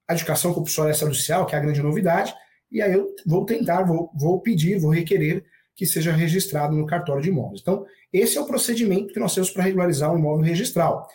a 0.10 0.13
educação 0.16 0.54
compulsória 0.54 0.92
extrajudicial, 0.92 1.46
que 1.46 1.54
é 1.54 1.60
a 1.60 1.62
grande 1.62 1.84
novidade, 1.84 2.34
e 2.72 2.82
aí 2.82 2.94
eu 2.94 3.13
vou 3.25 3.46
tentar, 3.46 3.84
vou, 3.84 4.12
vou 4.16 4.42
pedir, 4.42 4.80
vou 4.80 4.89
requerer 4.89 5.46
que 5.75 5.86
seja 5.86 6.12
registrado 6.12 6.75
no 6.75 6.86
cartório 6.86 7.22
de 7.22 7.30
imóveis. 7.30 7.62
Então, 7.62 7.86
esse 8.12 8.38
é 8.38 8.42
o 8.42 8.46
procedimento 8.46 9.13
que 9.13 9.20
nós 9.20 9.34
temos 9.34 9.51
para 9.51 9.63
regularizar 9.63 10.12
um 10.12 10.18
imóvel 10.18 10.44
registral. 10.44 11.08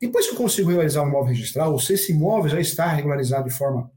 Depois 0.00 0.26
que 0.26 0.32
eu 0.32 0.36
consigo 0.36 0.68
regularizar 0.68 1.04
um 1.04 1.08
imóvel 1.08 1.28
registral, 1.28 1.72
ou 1.72 1.78
se 1.78 1.94
esse 1.94 2.12
imóvel 2.12 2.50
já 2.50 2.60
está 2.60 2.88
regularizado 2.88 3.48
de 3.48 3.54
forma 3.54 3.90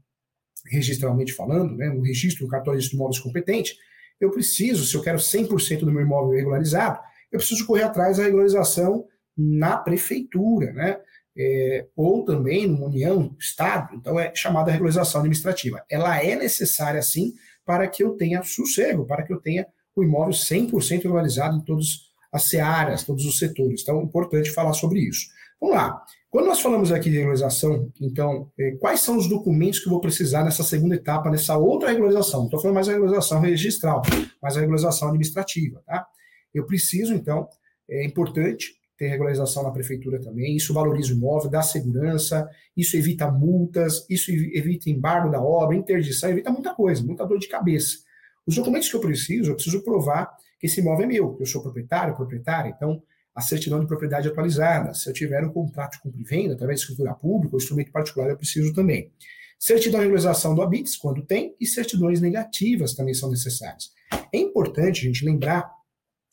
registralmente 0.66 1.32
falando, 1.32 1.76
né, 1.76 1.88
no 1.88 2.00
registro 2.00 2.46
do 2.46 2.50
cartório 2.50 2.80
de 2.80 2.94
imóveis 2.94 3.18
competente, 3.18 3.76
eu 4.20 4.30
preciso, 4.30 4.86
se 4.86 4.94
eu 4.94 5.02
quero 5.02 5.18
100% 5.18 5.80
do 5.80 5.92
meu 5.92 6.02
imóvel 6.02 6.30
regularizado, 6.30 7.00
eu 7.30 7.38
preciso 7.38 7.66
correr 7.66 7.82
atrás 7.82 8.16
da 8.16 8.22
regularização 8.22 9.04
na 9.36 9.76
prefeitura, 9.76 10.72
né? 10.72 10.98
É, 11.36 11.86
ou 11.96 12.24
também 12.24 12.66
no 12.66 12.86
União, 12.86 13.34
Estado, 13.40 13.96
então 13.96 14.20
é 14.20 14.32
chamada 14.34 14.70
regularização 14.70 15.20
administrativa. 15.20 15.84
Ela 15.90 16.22
é 16.22 16.36
necessária, 16.36 17.02
sim, 17.02 17.34
para 17.64 17.88
que 17.88 18.04
eu 18.04 18.10
tenha 18.10 18.42
sossego, 18.42 19.04
para 19.04 19.24
que 19.24 19.32
eu 19.32 19.40
tenha 19.40 19.66
o 19.96 20.02
imóvel 20.02 20.32
100% 20.32 21.02
regularizado 21.02 21.56
em 21.56 21.60
todas 21.60 22.12
as 22.32 22.44
searas, 22.44 23.04
todos 23.04 23.24
os 23.24 23.38
setores. 23.38 23.82
Então, 23.82 24.00
é 24.00 24.02
importante 24.02 24.50
falar 24.50 24.72
sobre 24.72 25.00
isso. 25.00 25.28
Vamos 25.60 25.76
lá. 25.76 26.02
Quando 26.28 26.46
nós 26.46 26.60
falamos 26.60 26.90
aqui 26.90 27.08
de 27.08 27.16
regularização, 27.16 27.92
então, 28.00 28.50
é, 28.58 28.72
quais 28.72 29.00
são 29.00 29.16
os 29.16 29.28
documentos 29.28 29.78
que 29.78 29.86
eu 29.86 29.92
vou 29.92 30.00
precisar 30.00 30.42
nessa 30.42 30.64
segunda 30.64 30.96
etapa, 30.96 31.30
nessa 31.30 31.56
outra 31.56 31.90
regularização? 31.90 32.40
Não 32.40 32.46
estou 32.46 32.60
falando 32.60 32.74
mais 32.74 32.88
da 32.88 32.92
regularização 32.92 33.40
registral, 33.40 34.02
mas 34.42 34.56
a 34.56 34.60
regularização 34.60 35.08
administrativa, 35.08 35.80
tá? 35.86 36.04
Eu 36.52 36.66
preciso, 36.66 37.14
então, 37.14 37.48
é 37.88 38.04
importante 38.04 38.72
ter 38.96 39.08
regularização 39.08 39.62
na 39.62 39.70
prefeitura 39.70 40.20
também, 40.20 40.56
isso 40.56 40.72
valoriza 40.72 41.12
o 41.12 41.16
imóvel, 41.16 41.50
dá 41.50 41.62
segurança, 41.62 42.48
isso 42.76 42.96
evita 42.96 43.30
multas, 43.30 44.06
isso 44.08 44.30
evita 44.30 44.88
embargo 44.88 45.30
da 45.30 45.42
obra, 45.42 45.76
interdição, 45.76 46.30
evita 46.30 46.50
muita 46.50 46.74
coisa, 46.74 47.02
muita 47.02 47.26
dor 47.26 47.38
de 47.38 47.48
cabeça. 47.48 47.98
Os 48.46 48.54
documentos 48.54 48.88
que 48.88 48.96
eu 48.96 49.00
preciso, 49.00 49.50
eu 49.50 49.54
preciso 49.54 49.82
provar 49.82 50.30
que 50.58 50.66
esse 50.66 50.80
imóvel 50.80 51.04
é 51.04 51.08
meu, 51.08 51.34
que 51.34 51.42
eu 51.42 51.46
sou 51.46 51.62
proprietário, 51.62 52.14
proprietária, 52.14 52.72
então 52.74 53.02
a 53.34 53.40
certidão 53.40 53.80
de 53.80 53.86
propriedade 53.86 54.28
atualizada. 54.28 54.94
Se 54.94 55.10
eu 55.10 55.12
tiver 55.12 55.44
um 55.44 55.52
contrato 55.52 55.94
de 55.94 56.00
compra 56.00 56.20
e 56.20 56.24
venda 56.24 56.54
através 56.54 56.78
de 56.78 56.84
escritura 56.84 57.14
pública 57.14 57.56
ou 57.56 57.60
instrumento 57.60 57.90
particular, 57.90 58.30
eu 58.30 58.36
preciso 58.36 58.72
também. 58.72 59.10
Certidão 59.58 59.98
de 59.98 60.04
regularização 60.04 60.54
do 60.54 60.62
ABITS, 60.62 60.96
quando 60.96 61.24
tem, 61.24 61.56
e 61.60 61.66
certidões 61.66 62.20
negativas 62.20 62.94
também 62.94 63.14
são 63.14 63.30
necessárias. 63.30 63.90
É 64.32 64.38
importante, 64.38 65.02
gente, 65.02 65.24
lembrar 65.24 65.73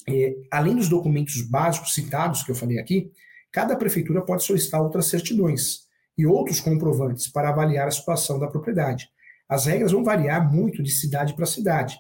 é, 0.08 0.36
além 0.52 0.76
dos 0.76 0.90
documentos 0.90 1.42
básicos 1.42 1.94
citados 1.94 2.44
que 2.44 2.52
eu 2.52 2.56
falei 2.56 2.80
aqui, 2.80 3.12
cada 3.52 3.76
prefeitura 3.76 4.22
pode 4.22 4.44
solicitar 4.44 4.82
outras 4.82 5.08
certidões 5.08 5.82
e 6.18 6.26
outros 6.26 6.60
comprovantes 6.60 7.28
para 7.28 7.50
avaliar 7.50 7.88
a 7.88 7.92
situação 7.92 8.40
da 8.40 8.48
propriedade. 8.48 9.10
As 9.48 9.66
regras 9.66 9.92
vão 9.92 10.04
variar 10.04 10.52
muito 10.52 10.82
de 10.82 10.92
cidade 10.92 11.36
para 11.36 11.46
cidade. 11.46 11.98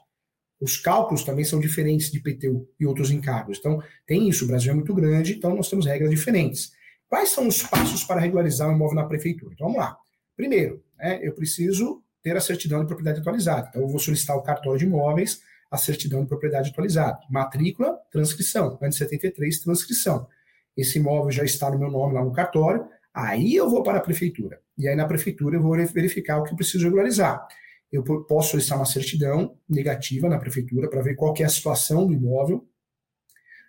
Os 0.62 0.78
cálculos 0.78 1.24
também 1.24 1.44
são 1.44 1.60
diferentes 1.60 2.12
de 2.12 2.20
PTU 2.20 2.70
e 2.80 2.86
outros 2.86 3.10
encargos. 3.10 3.58
Então, 3.58 3.82
tem 4.06 4.30
isso, 4.30 4.46
o 4.46 4.48
Brasil 4.48 4.72
é 4.72 4.76
muito 4.76 4.94
grande, 4.94 5.34
então 5.34 5.56
nós 5.56 5.70
temos 5.70 5.86
regras 5.86 6.12
diferentes. 6.12 6.72
Quais 7.10 7.30
são 7.30 7.48
os 7.48 7.64
passos 7.64 8.04
para 8.04 8.22
regularizar 8.22 8.70
o 8.70 8.72
imóvel 8.72 8.96
na 8.96 9.06
prefeitura? 9.06 9.54
Então, 9.54 9.68
vamos 9.68 9.82
lá. 9.82 9.98
Primeiro, 10.36 10.84
né, 10.98 11.20
eu 11.22 11.34
preciso 11.34 12.02
ter 12.24 12.38
a 12.38 12.40
certidão 12.40 12.80
de 12.80 12.86
propriedade 12.86 13.20
atualizada. 13.20 13.68
Então, 13.70 13.82
eu 13.82 13.88
vou 13.88 14.00
solicitar 14.00 14.38
o 14.38 14.44
cartório 14.44 14.80
de 14.80 14.86
imóveis, 14.86 15.42
a 15.72 15.78
certidão 15.78 16.22
de 16.22 16.28
propriedade 16.28 16.70
atualizada. 16.70 17.20
Matrícula, 17.30 17.98
transcrição. 18.12 18.78
Antes 18.82 18.98
73, 18.98 19.60
transcrição. 19.62 20.28
Esse 20.76 21.00
imóvel 21.00 21.32
já 21.32 21.46
está 21.46 21.72
no 21.72 21.80
meu 21.80 21.90
nome 21.90 22.14
lá 22.14 22.24
no 22.24 22.34
cartório, 22.34 22.86
aí 23.14 23.56
eu 23.56 23.70
vou 23.70 23.82
para 23.82 24.00
a 24.00 24.02
prefeitura. 24.02 24.62
E 24.78 24.88
aí 24.88 24.96
na 24.96 25.06
prefeitura 25.06 25.56
eu 25.56 25.62
vou 25.62 25.76
verificar 25.88 26.40
o 26.40 26.44
que 26.44 26.52
eu 26.52 26.58
preciso 26.58 26.84
regularizar. 26.84 27.48
Eu 27.90 28.04
posso 28.04 28.52
solicitar 28.52 28.78
uma 28.78 28.86
certidão 28.86 29.58
negativa 29.68 30.28
na 30.28 30.38
prefeitura 30.38 30.90
para 30.90 31.02
ver 31.02 31.16
qual 31.16 31.34
é 31.40 31.44
a 31.44 31.50
situação 31.50 32.06
do 32.06 32.14
imóvel, 32.14 32.68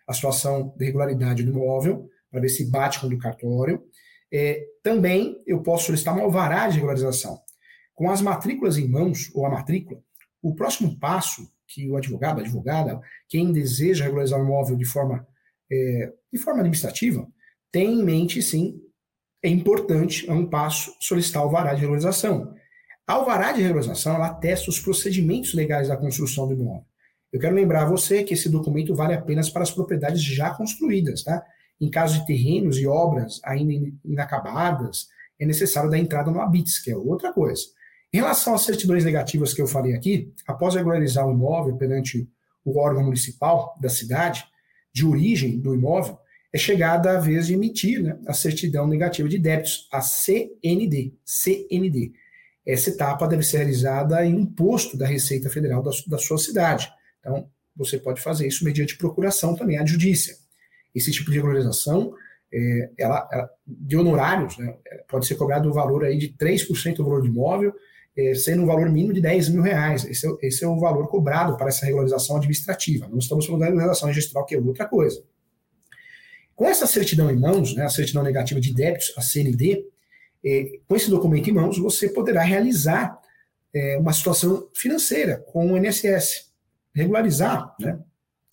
a 0.06 0.12
situação 0.12 0.74
de 0.76 0.84
regularidade 0.84 1.42
do 1.44 1.52
imóvel, 1.52 2.08
para 2.30 2.40
ver 2.40 2.48
se 2.48 2.68
bate 2.68 3.00
com 3.00 3.06
o 3.06 3.10
do 3.10 3.18
cartório. 3.18 3.82
É, 4.32 4.64
também 4.82 5.40
eu 5.46 5.62
posso 5.62 5.86
solicitar 5.86 6.14
uma 6.14 6.22
alvará 6.22 6.68
de 6.68 6.76
regularização. 6.76 7.38
Com 7.94 8.10
as 8.10 8.20
matrículas 8.20 8.78
em 8.78 8.88
mãos, 8.88 9.30
ou 9.34 9.44
a 9.44 9.50
matrícula, 9.50 10.00
o 10.40 10.54
próximo 10.54 10.98
passo 10.98 11.48
que 11.72 11.88
o 11.90 11.96
advogado, 11.96 12.38
a 12.38 12.42
advogada, 12.42 13.00
quem 13.28 13.52
deseja 13.52 14.04
regularizar 14.04 14.40
o 14.40 14.44
imóvel 14.44 14.76
de 14.76 14.84
forma, 14.84 15.26
é, 15.70 16.12
de 16.32 16.38
forma 16.38 16.60
administrativa, 16.60 17.26
tem 17.70 18.00
em 18.00 18.04
mente, 18.04 18.42
sim, 18.42 18.80
é 19.42 19.48
importante, 19.48 20.28
é 20.28 20.32
um 20.32 20.46
passo, 20.46 20.94
solicitar 21.00 21.42
o 21.42 21.46
alvará 21.46 21.74
de 21.74 21.80
regularização. 21.80 22.54
A 23.06 23.14
alvará 23.14 23.52
de 23.52 23.62
regularização, 23.62 24.14
ela 24.14 24.28
atesta 24.28 24.70
os 24.70 24.78
procedimentos 24.78 25.54
legais 25.54 25.88
da 25.88 25.96
construção 25.96 26.46
do 26.46 26.54
imóvel. 26.54 26.86
Eu 27.32 27.40
quero 27.40 27.54
lembrar 27.54 27.82
a 27.82 27.90
você 27.90 28.22
que 28.22 28.34
esse 28.34 28.48
documento 28.48 28.94
vale 28.94 29.14
apenas 29.14 29.48
para 29.48 29.62
as 29.62 29.70
propriedades 29.70 30.22
já 30.22 30.50
construídas, 30.50 31.22
tá? 31.22 31.42
Em 31.80 31.90
caso 31.90 32.20
de 32.20 32.26
terrenos 32.26 32.78
e 32.78 32.86
obras 32.86 33.40
ainda 33.42 33.90
inacabadas, 34.04 35.08
é 35.40 35.46
necessário 35.46 35.90
dar 35.90 35.98
entrada 35.98 36.30
no 36.30 36.40
ABITS, 36.40 36.80
que 36.80 36.90
é 36.90 36.96
outra 36.96 37.32
coisa. 37.32 37.62
Em 38.12 38.18
relação 38.18 38.54
às 38.54 38.62
certidões 38.62 39.04
negativas 39.04 39.54
que 39.54 39.62
eu 39.62 39.66
falei 39.66 39.94
aqui, 39.94 40.32
após 40.46 40.74
regularizar 40.74 41.26
o 41.26 41.32
imóvel 41.32 41.76
perante 41.76 42.28
o 42.64 42.78
órgão 42.78 43.04
municipal 43.04 43.74
da 43.80 43.88
cidade, 43.88 44.44
de 44.92 45.06
origem 45.06 45.58
do 45.58 45.74
imóvel, 45.74 46.18
é 46.52 46.58
chegada 46.58 47.16
a 47.16 47.20
vez 47.20 47.46
de 47.46 47.54
emitir 47.54 48.02
né, 48.02 48.18
a 48.26 48.34
certidão 48.34 48.86
negativa 48.86 49.26
de 49.26 49.38
débitos, 49.38 49.88
a 49.90 50.02
CND. 50.02 51.14
CND. 51.24 52.12
Essa 52.66 52.90
etapa 52.90 53.26
deve 53.26 53.42
ser 53.42 53.58
realizada 53.58 54.24
em 54.24 54.34
um 54.34 54.44
posto 54.44 54.96
da 54.96 55.06
Receita 55.06 55.48
Federal 55.48 55.82
da, 55.82 55.90
da 56.06 56.18
sua 56.18 56.36
cidade. 56.36 56.92
Então, 57.20 57.48
você 57.74 57.98
pode 57.98 58.20
fazer 58.20 58.46
isso 58.46 58.64
mediante 58.64 58.98
procuração 58.98 59.56
também 59.56 59.78
à 59.78 59.86
judícia. 59.86 60.36
Esse 60.94 61.10
tipo 61.10 61.30
de 61.30 61.36
regularização, 61.38 62.12
é, 62.52 62.90
ela, 62.98 63.26
ela, 63.32 63.50
de 63.66 63.96
honorários, 63.96 64.58
né, 64.58 64.76
pode 65.08 65.26
ser 65.26 65.36
cobrado 65.36 65.70
o 65.70 65.72
valor 65.72 66.04
aí 66.04 66.18
de 66.18 66.34
3% 66.34 66.96
do 66.96 67.04
valor 67.04 67.22
do 67.22 67.28
imóvel, 67.28 67.74
é, 68.16 68.34
sendo 68.34 68.62
um 68.62 68.66
valor 68.66 68.90
mínimo 68.90 69.12
de 69.12 69.20
10 69.20 69.48
mil 69.50 69.62
reais. 69.62 70.04
Esse 70.04 70.26
é, 70.26 70.30
esse 70.42 70.64
é 70.64 70.68
o 70.68 70.78
valor 70.78 71.08
cobrado 71.08 71.56
para 71.56 71.68
essa 71.68 71.86
regularização 71.86 72.36
administrativa. 72.36 73.08
Não 73.08 73.18
estamos 73.18 73.46
falando 73.46 73.60
da 73.60 73.66
regularização 73.66 74.08
registral, 74.08 74.44
que 74.44 74.54
é 74.54 74.58
outra 74.58 74.86
coisa. 74.86 75.22
Com 76.54 76.66
essa 76.66 76.86
certidão 76.86 77.30
em 77.30 77.36
mãos, 77.36 77.74
né, 77.74 77.84
a 77.84 77.88
certidão 77.88 78.22
negativa 78.22 78.60
de 78.60 78.74
débitos, 78.74 79.12
a 79.16 79.22
CND, 79.22 79.84
é, 80.44 80.78
com 80.86 80.94
esse 80.94 81.08
documento 81.08 81.48
em 81.48 81.52
mãos, 81.52 81.78
você 81.78 82.08
poderá 82.08 82.42
realizar 82.42 83.18
é, 83.74 83.96
uma 83.96 84.12
situação 84.12 84.68
financeira 84.74 85.38
com 85.46 85.72
o 85.72 85.76
INSS, 85.76 86.52
regularizar 86.94 87.74
né, 87.80 87.98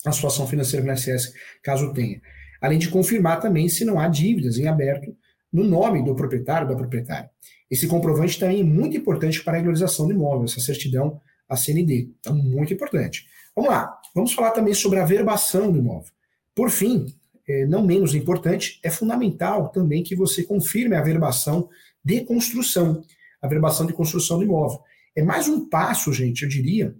a 0.05 0.11
situação 0.11 0.47
financeira 0.47 0.85
do 0.85 0.91
INSS, 0.91 1.33
caso 1.61 1.93
tenha. 1.93 2.21
Além 2.61 2.79
de 2.79 2.89
confirmar 2.89 3.39
também 3.39 3.67
se 3.67 3.83
não 3.83 3.99
há 3.99 4.07
dívidas 4.07 4.57
em 4.57 4.67
aberto 4.67 5.15
no 5.51 5.63
nome 5.63 6.03
do 6.03 6.15
proprietário 6.15 6.67
ou 6.67 6.73
da 6.73 6.79
proprietária. 6.79 7.29
Esse 7.69 7.87
comprovante 7.87 8.39
também 8.39 8.61
é 8.61 8.63
muito 8.63 8.97
importante 8.97 9.43
para 9.43 9.53
a 9.53 9.55
regularização 9.57 10.07
do 10.07 10.13
imóvel, 10.13 10.45
essa 10.45 10.59
certidão 10.59 11.19
a 11.49 11.55
CND. 11.55 12.11
Então, 12.19 12.35
muito 12.35 12.73
importante. 12.73 13.25
Vamos 13.55 13.71
lá, 13.71 13.99
vamos 14.13 14.33
falar 14.33 14.51
também 14.51 14.73
sobre 14.73 14.99
a 14.99 15.05
verbação 15.05 15.71
do 15.71 15.79
imóvel. 15.79 16.11
Por 16.55 16.69
fim, 16.69 17.07
é, 17.47 17.65
não 17.65 17.83
menos 17.83 18.13
importante, 18.13 18.79
é 18.83 18.89
fundamental 18.89 19.69
também 19.69 20.03
que 20.03 20.15
você 20.15 20.43
confirme 20.43 20.95
a 20.95 21.01
verbação 21.01 21.67
de 22.03 22.21
construção, 22.21 23.01
a 23.41 23.47
verbação 23.47 23.87
de 23.87 23.93
construção 23.93 24.37
do 24.37 24.43
imóvel. 24.43 24.79
É 25.15 25.23
mais 25.23 25.47
um 25.47 25.67
passo, 25.67 26.13
gente, 26.13 26.43
eu 26.43 26.49
diria, 26.49 26.95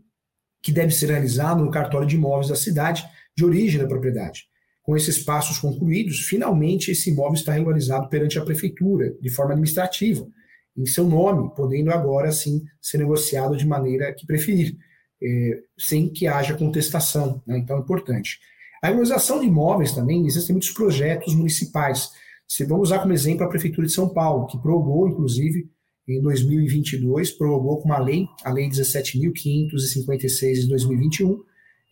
que 0.62 0.72
deve 0.72 0.92
ser 0.92 1.08
realizado 1.12 1.64
no 1.64 1.72
cartório 1.72 2.08
de 2.08 2.16
imóveis 2.16 2.50
da 2.50 2.56
cidade 2.56 3.08
de 3.36 3.46
origem 3.46 3.80
da 3.80 3.88
propriedade. 3.88 4.48
Com 4.90 4.98
esses 4.98 5.20
passos 5.20 5.60
concluídos, 5.60 6.22
finalmente 6.22 6.90
esse 6.90 7.12
imóvel 7.12 7.36
está 7.36 7.54
regularizado 7.54 8.10
perante 8.10 8.40
a 8.40 8.44
prefeitura, 8.44 9.16
de 9.22 9.30
forma 9.30 9.52
administrativa, 9.52 10.28
em 10.76 10.84
seu 10.88 11.08
nome, 11.08 11.54
podendo 11.56 11.92
agora 11.92 12.32
sim 12.32 12.64
ser 12.82 12.98
negociado 12.98 13.56
de 13.56 13.68
maneira 13.68 14.12
que 14.12 14.26
preferir, 14.26 14.76
é, 15.22 15.60
sem 15.78 16.10
que 16.10 16.26
haja 16.26 16.58
contestação. 16.58 17.40
Né? 17.46 17.60
Então 17.60 17.78
é 17.78 17.82
importante. 17.82 18.40
A 18.82 18.88
regularização 18.88 19.40
de 19.40 19.46
imóveis 19.46 19.92
também, 19.92 20.26
existem 20.26 20.54
muitos 20.54 20.72
projetos 20.72 21.36
municipais. 21.36 22.10
Se 22.48 22.66
vamos 22.66 22.90
usar 22.90 22.98
como 22.98 23.14
exemplo 23.14 23.46
a 23.46 23.48
Prefeitura 23.48 23.86
de 23.86 23.94
São 23.94 24.10
Paulo, 24.10 24.48
que 24.48 24.60
prorrogou, 24.60 25.08
inclusive, 25.08 25.70
em 26.08 26.20
2022, 26.20 27.30
prorrogou 27.30 27.78
com 27.78 27.90
uma 27.90 28.00
lei, 28.00 28.26
a 28.44 28.52
Lei 28.52 28.68
17.556 28.68 30.62
de 30.62 30.68
2021, 30.68 31.44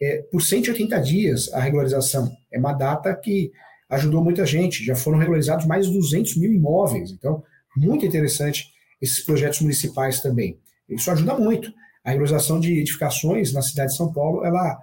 é, 0.02 0.24
por 0.32 0.42
180 0.42 1.00
dias 1.00 1.52
a 1.54 1.60
regularização. 1.60 2.32
É 2.52 2.60
uma 2.60 2.74
data 2.74 3.14
que 3.16 3.52
ajudou 3.90 4.24
muita 4.24 4.46
gente, 4.46 4.84
já 4.84 4.96
foram 4.96 5.18
regularizados 5.18 5.66
mais 5.66 5.88
de 5.88 5.94
200 5.94 6.38
mil 6.38 6.52
imóveis. 6.52 7.12
Então, 7.12 7.44
muito 7.76 8.06
interessante 8.06 8.66
esses 9.02 9.24
projetos 9.24 9.62
municipais 9.62 10.22
também. 10.22 10.60
Isso 10.90 11.10
ajuda 11.12 11.36
muito. 11.36 11.72
A 12.04 12.10
regularização 12.10 12.60
de 12.60 12.80
edificações 12.80 13.54
na 13.54 13.62
cidade 13.62 13.92
de 13.92 13.98
São 13.98 14.12
Paulo, 14.12 14.44
ela, 14.46 14.78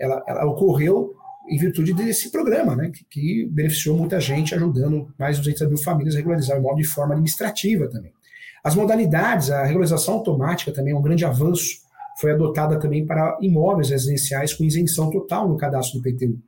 ela, 0.00 0.24
ela 0.26 0.44
ocorreu 0.46 1.14
em 1.48 1.58
virtude 1.58 1.92
desse 1.92 2.30
programa, 2.30 2.74
né, 2.74 2.90
que, 2.90 3.04
que, 3.04 3.48
beneficiou 3.50 3.96
muita 3.96 4.20
gente, 4.20 4.54
ajudando 4.54 5.08
mais 5.18 5.36
de 5.36 5.42
200 5.42 5.68
mil 5.68 5.78
famílias 5.78 6.14
a 6.14 6.18
regularizar 6.18 6.56
o 6.56 6.60
imóvel 6.60 6.82
de 6.82 6.88
forma 6.88 7.14
administrativa 7.14 7.88
também. 7.88 8.12
As 8.64 8.74
modalidades, 8.74 9.50
a 9.50 9.62
regularização 9.62 10.14
automática 10.14 10.72
também 10.72 10.92
é 10.92 10.96
um 10.96 11.02
grande 11.02 11.24
avanço, 11.24 11.85
foi 12.20 12.32
adotada 12.32 12.78
também 12.78 13.04
para 13.04 13.38
imóveis 13.40 13.90
residenciais 13.90 14.54
com 14.54 14.64
isenção 14.64 15.10
total 15.10 15.48
no 15.48 15.56
cadastro 15.56 16.00
do 16.00 16.08
IPTU 16.08 16.40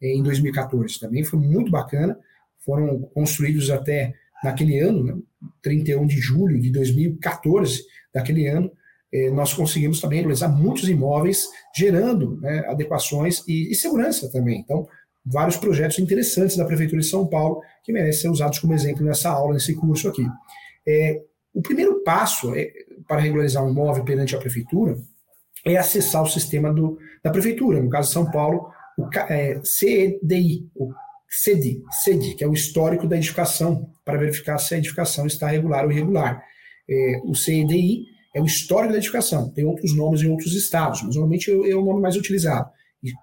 em 0.00 0.22
2014. 0.22 1.00
Também 1.00 1.24
foi 1.24 1.38
muito 1.38 1.70
bacana, 1.70 2.18
foram 2.64 3.02
construídos 3.14 3.70
até 3.70 4.14
naquele 4.42 4.78
ano, 4.78 5.02
né, 5.02 5.14
31 5.62 6.06
de 6.06 6.18
julho 6.18 6.60
de 6.60 6.70
2014, 6.70 7.82
daquele 8.12 8.46
ano, 8.46 8.70
eh, 9.12 9.30
nós 9.30 9.52
conseguimos 9.54 10.00
também 10.00 10.20
realizar 10.20 10.48
muitos 10.48 10.88
imóveis, 10.88 11.48
gerando 11.74 12.40
né, 12.40 12.64
adequações 12.68 13.42
e, 13.48 13.70
e, 13.70 13.74
segurança 13.74 14.30
também. 14.30 14.60
Então, 14.60 14.86
vários 15.24 15.56
projetos 15.56 15.98
interessantes 15.98 16.56
da 16.56 16.64
Prefeitura 16.64 17.00
de 17.00 17.06
São 17.06 17.26
Paulo 17.26 17.60
que 17.82 17.92
merecem 17.92 18.22
ser 18.22 18.28
usados 18.28 18.58
como 18.58 18.74
exemplo 18.74 19.04
nessa 19.04 19.30
aula, 19.30 19.54
nesse 19.54 19.74
curso 19.74 20.08
aqui. 20.08 20.26
É, 20.86 21.20
o 21.52 21.62
primeiro 21.62 22.02
passo 22.04 22.54
é, 22.54 22.70
para 23.08 23.20
regularizar 23.20 23.64
um 23.64 23.70
imóvel 23.70 24.04
perante 24.04 24.36
a 24.36 24.38
Prefeitura 24.38 24.96
é 25.66 25.76
acessar 25.76 26.22
o 26.22 26.28
sistema 26.28 26.72
do, 26.72 26.96
da 27.22 27.30
Prefeitura, 27.30 27.82
no 27.82 27.90
caso 27.90 28.08
de 28.08 28.14
São 28.14 28.30
Paulo, 28.30 28.70
o 28.96 29.08
é, 29.28 29.60
CEDI, 29.64 30.70
o 30.76 30.92
CEDI, 31.28 31.82
CEDI, 32.02 32.34
que 32.36 32.44
é 32.44 32.46
o 32.46 32.52
histórico 32.52 33.06
da 33.06 33.16
edificação, 33.16 33.90
para 34.04 34.16
verificar 34.16 34.58
se 34.58 34.74
a 34.74 34.78
edificação 34.78 35.26
está 35.26 35.48
regular 35.48 35.84
ou 35.84 35.90
irregular. 35.90 36.40
É, 36.88 37.20
o 37.24 37.34
CEDI 37.34 38.04
é 38.34 38.40
o 38.40 38.46
histórico 38.46 38.92
da 38.92 38.98
edificação, 38.98 39.50
tem 39.50 39.64
outros 39.64 39.94
nomes 39.96 40.22
em 40.22 40.30
outros 40.30 40.54
estados, 40.54 41.02
mas 41.02 41.16
normalmente 41.16 41.50
é 41.50 41.74
o 41.74 41.84
nome 41.84 42.00
mais 42.00 42.16
utilizado. 42.16 42.70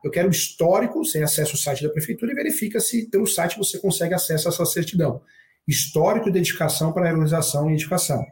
Eu 0.04 0.12
quero 0.12 0.28
o 0.28 0.32
histórico, 0.32 1.04
você 1.04 1.24
acessa 1.24 1.54
o 1.54 1.58
site 1.58 1.84
da 1.84 1.90
prefeitura 1.90 2.32
e 2.32 2.36
verifica 2.36 2.80
se 2.80 3.10
pelo 3.10 3.26
site 3.26 3.58
você 3.58 3.80
consegue 3.80 4.14
acesso 4.14 4.48
a 4.48 4.52
essa 4.52 4.66
certidão. 4.66 5.22
Histórico 5.68 6.30
de 6.30 6.40
edificação 6.40 6.92
para 6.92 7.06
regularização 7.06 7.70
e 7.70 7.74
edificação. 7.74 8.24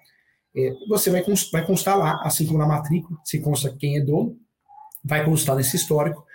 É, 0.55 0.73
você 0.87 1.09
vai, 1.09 1.23
vai 1.51 1.65
constar 1.65 1.97
lá, 1.97 2.21
assim 2.23 2.45
como 2.45 2.59
na 2.59 2.67
matrícula, 2.67 3.17
se 3.23 3.39
consta 3.39 3.75
quem 3.77 3.97
é 3.97 4.01
dono, 4.01 4.37
vai 5.03 5.23
constar 5.23 5.55
nesse 5.55 5.75
histórico 5.75 6.25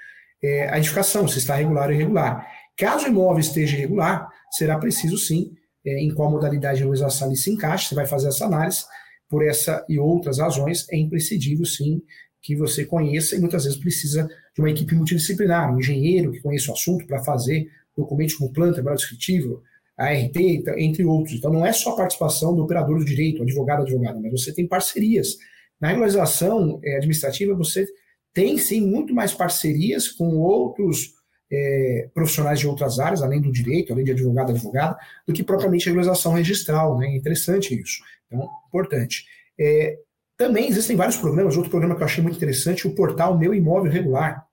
é, 0.43 0.69
a 0.69 0.79
edificação, 0.79 1.27
se 1.29 1.39
está 1.39 1.55
regular 1.55 1.89
ou 1.89 1.95
irregular. 1.95 2.47
Caso 2.77 3.07
o 3.07 3.09
imóvel 3.09 3.41
esteja 3.41 3.77
irregular, 3.77 4.29
será 4.51 4.79
preciso 4.79 5.17
sim, 5.19 5.53
é, 5.85 6.03
em 6.03 6.13
qual 6.15 6.31
modalidade 6.31 6.77
de 6.77 6.83
regularização 6.83 7.29
ele 7.29 7.37
se 7.37 7.51
encaixa, 7.51 7.89
você 7.89 7.95
vai 7.95 8.07
fazer 8.07 8.29
essa 8.29 8.47
análise, 8.47 8.85
por 9.29 9.45
essa 9.45 9.85
e 9.89 9.99
outras 9.99 10.39
razões, 10.39 10.87
é 10.91 10.97
imprescindível 10.97 11.65
sim 11.65 12.01
que 12.41 12.55
você 12.55 12.85
conheça 12.85 13.35
e 13.35 13.41
muitas 13.41 13.65
vezes 13.65 13.79
precisa 13.79 14.29
de 14.55 14.61
uma 14.61 14.71
equipe 14.71 14.95
multidisciplinar, 14.95 15.75
um 15.75 15.79
engenheiro 15.79 16.31
que 16.31 16.41
conheça 16.41 16.71
o 16.71 16.75
assunto 16.75 17.07
para 17.07 17.23
fazer 17.25 17.67
documentos 17.97 18.37
como 18.37 18.53
planta, 18.53 18.75
trabalho 18.75 18.97
descritivo, 18.97 19.63
ART, 19.97 20.37
entre 20.77 21.05
outros. 21.05 21.35
Então 21.35 21.53
não 21.53 21.65
é 21.65 21.73
só 21.73 21.93
a 21.93 21.97
participação 21.97 22.55
do 22.55 22.63
operador 22.63 22.99
do 22.99 23.05
direito, 23.05 23.43
advogado, 23.43 23.83
advogada, 23.83 24.21
mas 24.21 24.31
você 24.31 24.53
tem 24.53 24.67
parcerias. 24.67 25.37
Na 25.81 25.89
regularização 25.89 26.81
é, 26.85 26.97
administrativa, 26.97 27.55
você 27.55 27.87
tem 28.33 28.59
sim 28.59 28.81
muito 28.81 29.15
mais 29.15 29.33
parcerias 29.33 30.09
com 30.09 30.37
outros 30.39 31.15
é, 31.51 32.09
profissionais 32.13 32.61
de 32.61 32.67
outras 32.67 32.99
áreas, 32.99 33.23
além 33.23 33.41
do 33.41 33.51
direito, 33.51 33.93
além 33.93 34.05
de 34.05 34.13
advogado, 34.13 34.51
advogada, 34.51 34.99
do 35.27 35.33
que 35.33 35.43
propriamente 35.43 35.89
a 35.89 35.91
regularização 35.91 36.33
registral. 36.33 36.99
Né? 36.99 37.07
É 37.07 37.17
interessante 37.17 37.79
isso. 37.79 38.03
Então, 38.27 38.49
importante. 38.69 39.25
É, 39.59 39.99
também 40.37 40.69
existem 40.69 40.97
vários 40.97 41.17
programas. 41.17 41.57
Outro 41.57 41.71
programa 41.71 41.97
que 41.97 42.03
eu 42.03 42.07
achei 42.07 42.23
muito 42.23 42.37
interessante, 42.37 42.87
o 42.87 42.95
portal 42.95 43.39
Meu 43.39 43.55
Imóvel 43.55 43.91
Regular. 43.91 44.45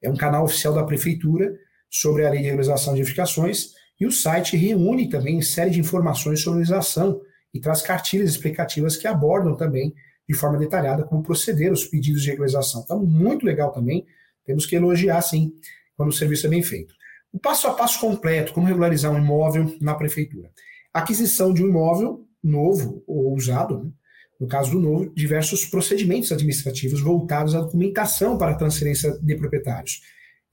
É 0.00 0.08
um 0.08 0.16
canal 0.16 0.44
oficial 0.44 0.72
da 0.72 0.84
prefeitura 0.84 1.52
sobre 1.90 2.24
a 2.24 2.30
lei 2.30 2.38
de 2.38 2.44
regularização 2.44 2.94
de 2.94 3.00
edificações 3.00 3.72
e 4.00 4.06
o 4.06 4.12
site 4.12 4.56
reúne 4.56 5.08
também 5.08 5.42
série 5.42 5.70
de 5.70 5.80
informações 5.80 6.40
sobre 6.40 6.60
regularização 6.60 7.20
e 7.52 7.60
traz 7.60 7.82
cartilhas 7.82 8.30
explicativas 8.30 8.96
que 8.96 9.06
abordam 9.06 9.56
também 9.56 9.94
de 10.28 10.34
forma 10.34 10.58
detalhada 10.58 11.04
como 11.04 11.22
proceder 11.22 11.72
os 11.72 11.84
pedidos 11.84 12.22
de 12.22 12.30
regularização. 12.30 12.82
Então, 12.84 13.04
muito 13.04 13.46
legal 13.46 13.72
também. 13.72 14.06
Temos 14.44 14.66
que 14.66 14.76
elogiar, 14.76 15.20
sim, 15.22 15.52
quando 15.96 16.10
o 16.10 16.12
serviço 16.12 16.46
é 16.46 16.50
bem 16.50 16.62
feito. 16.62 16.94
O 17.32 17.38
passo 17.38 17.66
a 17.66 17.74
passo 17.74 17.98
completo, 18.00 18.52
como 18.52 18.66
regularizar 18.66 19.12
um 19.12 19.18
imóvel 19.18 19.76
na 19.80 19.94
prefeitura. 19.94 20.50
Aquisição 20.92 21.52
de 21.52 21.62
um 21.62 21.68
imóvel 21.68 22.26
novo 22.42 23.02
ou 23.06 23.34
usado, 23.34 23.84
né? 23.84 23.90
no 24.38 24.46
caso 24.46 24.70
do 24.70 24.80
novo, 24.80 25.12
diversos 25.14 25.64
procedimentos 25.64 26.30
administrativos 26.30 27.00
voltados 27.00 27.54
à 27.54 27.60
documentação 27.60 28.38
para 28.38 28.52
a 28.52 28.54
transferência 28.54 29.18
de 29.20 29.34
proprietários 29.34 30.00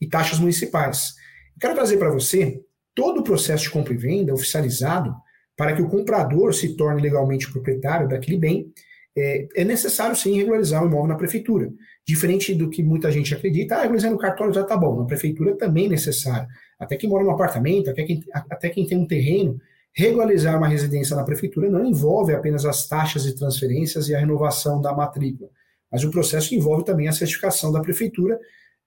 e 0.02 0.08
taxas 0.08 0.40
municipais. 0.40 1.14
quero 1.60 1.76
trazer 1.76 1.98
para 1.98 2.10
você 2.10 2.62
todo 2.96 3.20
o 3.20 3.24
processo 3.24 3.66
de 3.66 3.70
compra 3.70 3.94
e 3.94 3.98
venda 3.98 4.34
oficializado 4.34 5.14
para 5.56 5.76
que 5.76 5.82
o 5.82 5.88
comprador 5.88 6.54
se 6.54 6.76
torne 6.76 7.02
legalmente 7.02 7.52
proprietário 7.52 8.08
daquele 8.08 8.38
bem, 8.38 8.72
é, 9.16 9.48
é 9.56 9.64
necessário 9.64 10.16
sim 10.16 10.36
regularizar 10.36 10.84
o 10.84 10.88
imóvel 10.88 11.08
na 11.08 11.16
prefeitura. 11.16 11.72
Diferente 12.06 12.54
do 12.54 12.70
que 12.70 12.82
muita 12.82 13.12
gente 13.12 13.34
acredita, 13.34 13.76
ah, 13.76 13.82
regularizar 13.82 14.12
no 14.12 14.18
cartório 14.18 14.54
já 14.54 14.62
está 14.62 14.76
bom. 14.76 15.00
Na 15.00 15.06
prefeitura 15.06 15.56
também 15.56 15.86
é 15.86 15.90
necessário. 15.90 16.48
Até 16.80 16.98
quem 16.98 17.10
mora 17.10 17.24
no 17.24 17.32
apartamento, 17.32 17.90
até 17.90 18.04
quem, 18.04 18.24
até 18.34 18.70
quem 18.70 18.86
tem 18.86 18.98
um 18.98 19.08
terreno, 19.08 19.60
Regularizar 19.98 20.58
uma 20.58 20.68
residência 20.68 21.16
na 21.16 21.24
prefeitura 21.24 21.70
não 21.70 21.86
envolve 21.86 22.34
apenas 22.34 22.66
as 22.66 22.86
taxas 22.86 23.24
de 23.24 23.34
transferências 23.34 24.10
e 24.10 24.16
a 24.16 24.20
renovação 24.20 24.82
da 24.82 24.94
matrícula, 24.94 25.50
mas 25.90 26.04
o 26.04 26.12
processo 26.12 26.54
envolve 26.54 26.84
também 26.84 27.08
a 27.08 27.14
certificação 27.14 27.72
da 27.72 27.80
prefeitura 27.80 28.38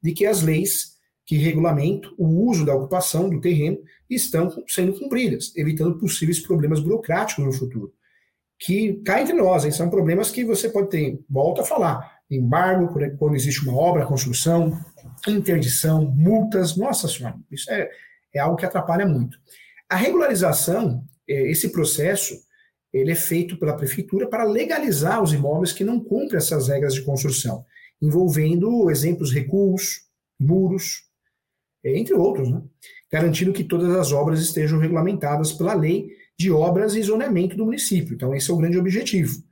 de 0.03 0.13
que 0.13 0.27
as 0.27 0.43
leis 0.43 0.99
que 1.25 1.39
regulamentam 1.39 2.13
o 2.19 2.47
uso 2.47 2.67
da 2.67 2.75
ocupação 2.75 3.31
do 3.31 3.41
terreno 3.41 3.79
estão 4.09 4.65
sendo 4.67 4.99
cumpridas, 4.99 5.53
evitando 5.57 5.99
possíveis 5.99 6.41
problemas 6.41 6.81
burocráticos 6.81 7.45
no 7.45 7.53
futuro. 7.53 7.93
Que 8.59 8.95
cá 9.05 9.21
entre 9.21 9.35
nós, 9.35 9.65
hein, 9.65 9.71
são 9.71 9.91
problemas 9.91 10.31
que 10.31 10.45
você 10.45 10.69
pode 10.69 10.91
ter, 10.91 11.21
volta 11.29 11.63
a 11.63 11.65
falar, 11.65 12.19
embargo, 12.31 12.93
quando 13.19 13.37
existe 13.37 13.63
uma 13.63 13.77
obra, 13.77 14.07
construção, 14.07 14.79
interdição, 15.27 16.05
multas, 16.05 16.77
nossa 16.77 17.07
senhora, 17.07 17.37
isso 17.51 17.71
é, 17.71 17.89
é 18.35 18.41
algo 18.41 18.57
que 18.57 18.67
atrapalha 18.67 19.07
muito. 19.07 19.39
A 19.89 19.97
regularização, 19.97 21.05
é, 21.29 21.51
esse 21.51 21.71
processo, 21.71 22.35
ele 22.93 23.13
é 23.13 23.15
feito 23.15 23.59
pela 23.59 23.77
prefeitura 23.77 24.29
para 24.29 24.45
legalizar 24.45 25.23
os 25.23 25.33
imóveis 25.33 25.73
que 25.73 25.85
não 25.85 26.01
cumprem 26.01 26.39
essas 26.39 26.69
regras 26.69 26.95
de 26.95 27.03
construção, 27.03 27.65
envolvendo 28.01 28.91
exemplos 28.91 29.33
recuos, 29.33 30.03
muros, 30.39 31.08
entre 31.85 32.15
outros, 32.15 32.51
né? 32.51 32.63
garantindo 33.11 33.53
que 33.53 33.65
todas 33.65 33.95
as 33.95 34.13
obras 34.13 34.41
estejam 34.41 34.79
regulamentadas 34.79 35.53
pela 35.53 35.75
lei 35.75 36.09
de 36.39 36.51
obras 36.51 36.95
e 36.95 37.03
zoneamento 37.03 37.57
do 37.57 37.65
município. 37.65 38.15
Então, 38.15 38.35
esse 38.35 38.51
é 38.51 38.55
o 38.55 38.57
grande 38.57 38.79
objetivo. 38.79 39.43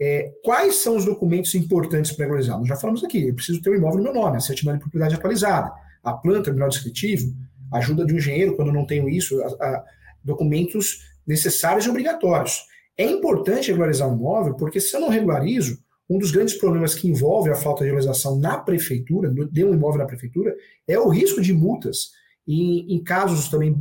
É, 0.00 0.32
quais 0.44 0.76
são 0.76 0.96
os 0.96 1.04
documentos 1.04 1.54
importantes 1.54 2.12
para 2.12 2.24
regularizar? 2.24 2.58
Nós 2.58 2.68
já 2.68 2.76
falamos 2.76 3.02
aqui, 3.02 3.28
eu 3.28 3.34
preciso 3.34 3.60
ter 3.60 3.70
o 3.70 3.72
um 3.72 3.76
imóvel 3.76 3.98
no 3.98 4.04
meu 4.04 4.14
nome, 4.14 4.36
a 4.36 4.40
certidão 4.40 4.74
de 4.74 4.80
propriedade 4.80 5.14
atualizada, 5.14 5.72
a 6.04 6.12
planta, 6.12 6.50
o 6.50 6.52
mineral 6.52 6.68
descritivo, 6.68 7.34
ajuda 7.72 8.06
de 8.06 8.14
um 8.14 8.16
engenheiro 8.16 8.54
quando 8.54 8.72
não 8.72 8.86
tenho 8.86 9.08
isso, 9.08 9.40
a, 9.42 9.46
a, 9.46 9.84
documentos 10.22 11.04
necessários 11.26 11.84
e 11.84 11.90
obrigatórios. 11.90 12.62
É 12.96 13.04
importante 13.04 13.70
regularizar 13.70 14.08
um 14.08 14.16
imóvel, 14.16 14.54
porque 14.54 14.80
se 14.80 14.94
eu 14.96 15.00
não 15.00 15.08
regularizo, 15.08 15.78
um 16.08 16.18
dos 16.18 16.30
grandes 16.30 16.54
problemas 16.54 16.94
que 16.94 17.08
envolve 17.08 17.50
a 17.50 17.54
falta 17.54 17.80
de 17.80 17.90
regularização 17.90 18.38
na 18.38 18.56
prefeitura, 18.58 19.30
de 19.50 19.64
um 19.64 19.74
imóvel 19.74 19.98
na 19.98 20.06
prefeitura, 20.06 20.56
é 20.86 20.98
o 20.98 21.08
risco 21.08 21.40
de 21.40 21.52
multas. 21.52 22.12
E 22.46 22.94
em 22.94 23.02
casos 23.02 23.48
também, 23.48 23.76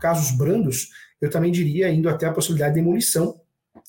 casos 0.00 0.36
brandos, 0.36 0.88
eu 1.20 1.28
também 1.28 1.52
diria, 1.52 1.90
indo 1.90 2.08
até 2.08 2.26
a 2.26 2.32
possibilidade 2.32 2.74
de 2.74 2.80
demolição. 2.80 3.38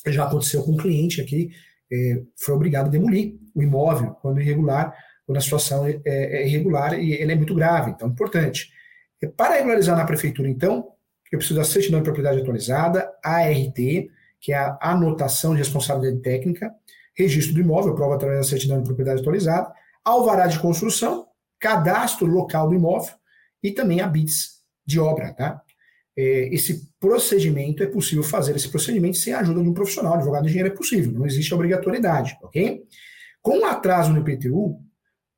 Já 0.05 0.25
aconteceu 0.25 0.63
com 0.63 0.73
um 0.73 0.77
cliente 0.77 1.21
aqui, 1.21 1.51
é, 1.91 2.21
foi 2.35 2.53
obrigado 2.53 2.87
a 2.87 2.89
demolir 2.89 3.35
o 3.55 3.63
imóvel 3.63 4.11
quando 4.21 4.41
irregular, 4.41 4.93
quando 5.25 5.37
a 5.37 5.41
situação 5.41 5.87
é, 5.87 6.01
é 6.05 6.47
irregular 6.47 6.99
e 6.99 7.13
ele 7.13 7.31
é 7.31 7.35
muito 7.35 7.55
grave. 7.55 7.91
Então, 7.91 8.09
importante. 8.09 8.71
Para 9.35 9.55
regularizar 9.55 9.97
na 9.97 10.05
prefeitura, 10.05 10.49
então, 10.49 10.89
eu 11.31 11.39
preciso 11.39 11.59
da 11.59 11.65
certidão 11.65 11.99
de 11.99 12.03
propriedade 12.03 12.41
atualizada, 12.41 13.09
ART, 13.23 13.77
que 14.39 14.51
é 14.51 14.57
a 14.57 14.77
anotação 14.81 15.53
de 15.53 15.59
responsabilidade 15.59 16.21
técnica, 16.21 16.73
registro 17.17 17.53
do 17.53 17.61
imóvel, 17.61 17.95
prova 17.95 18.15
através 18.15 18.39
da 18.39 18.49
certidão 18.49 18.77
de 18.77 18.83
propriedade 18.83 19.21
atualizada, 19.21 19.73
alvará 20.03 20.47
de 20.47 20.59
construção, 20.59 21.27
cadastro 21.59 22.27
local 22.27 22.69
do 22.69 22.75
imóvel 22.75 23.13
e 23.63 23.71
também 23.71 24.01
a 24.01 24.07
BITS 24.07 24.61
de 24.85 24.99
obra, 24.99 25.33
tá? 25.33 25.61
É, 26.15 26.53
esse 26.53 26.89
procedimento 26.99 27.83
é 27.83 27.87
possível 27.87 28.23
fazer 28.23 28.55
esse 28.55 28.69
procedimento 28.69 29.17
sem 29.17 29.33
a 29.33 29.39
ajuda 29.39 29.61
de 29.61 29.69
um 29.69 29.73
profissional, 29.73 30.13
advogado 30.13 30.43
de 30.43 30.49
engenheiro 30.49 30.73
é 30.73 30.75
possível, 30.75 31.11
não 31.11 31.25
existe 31.25 31.53
obrigatoriedade, 31.53 32.37
ok? 32.41 32.83
Com 33.41 33.59
o 33.59 33.65
atraso 33.65 34.11
no 34.11 34.19
IPTU, 34.19 34.81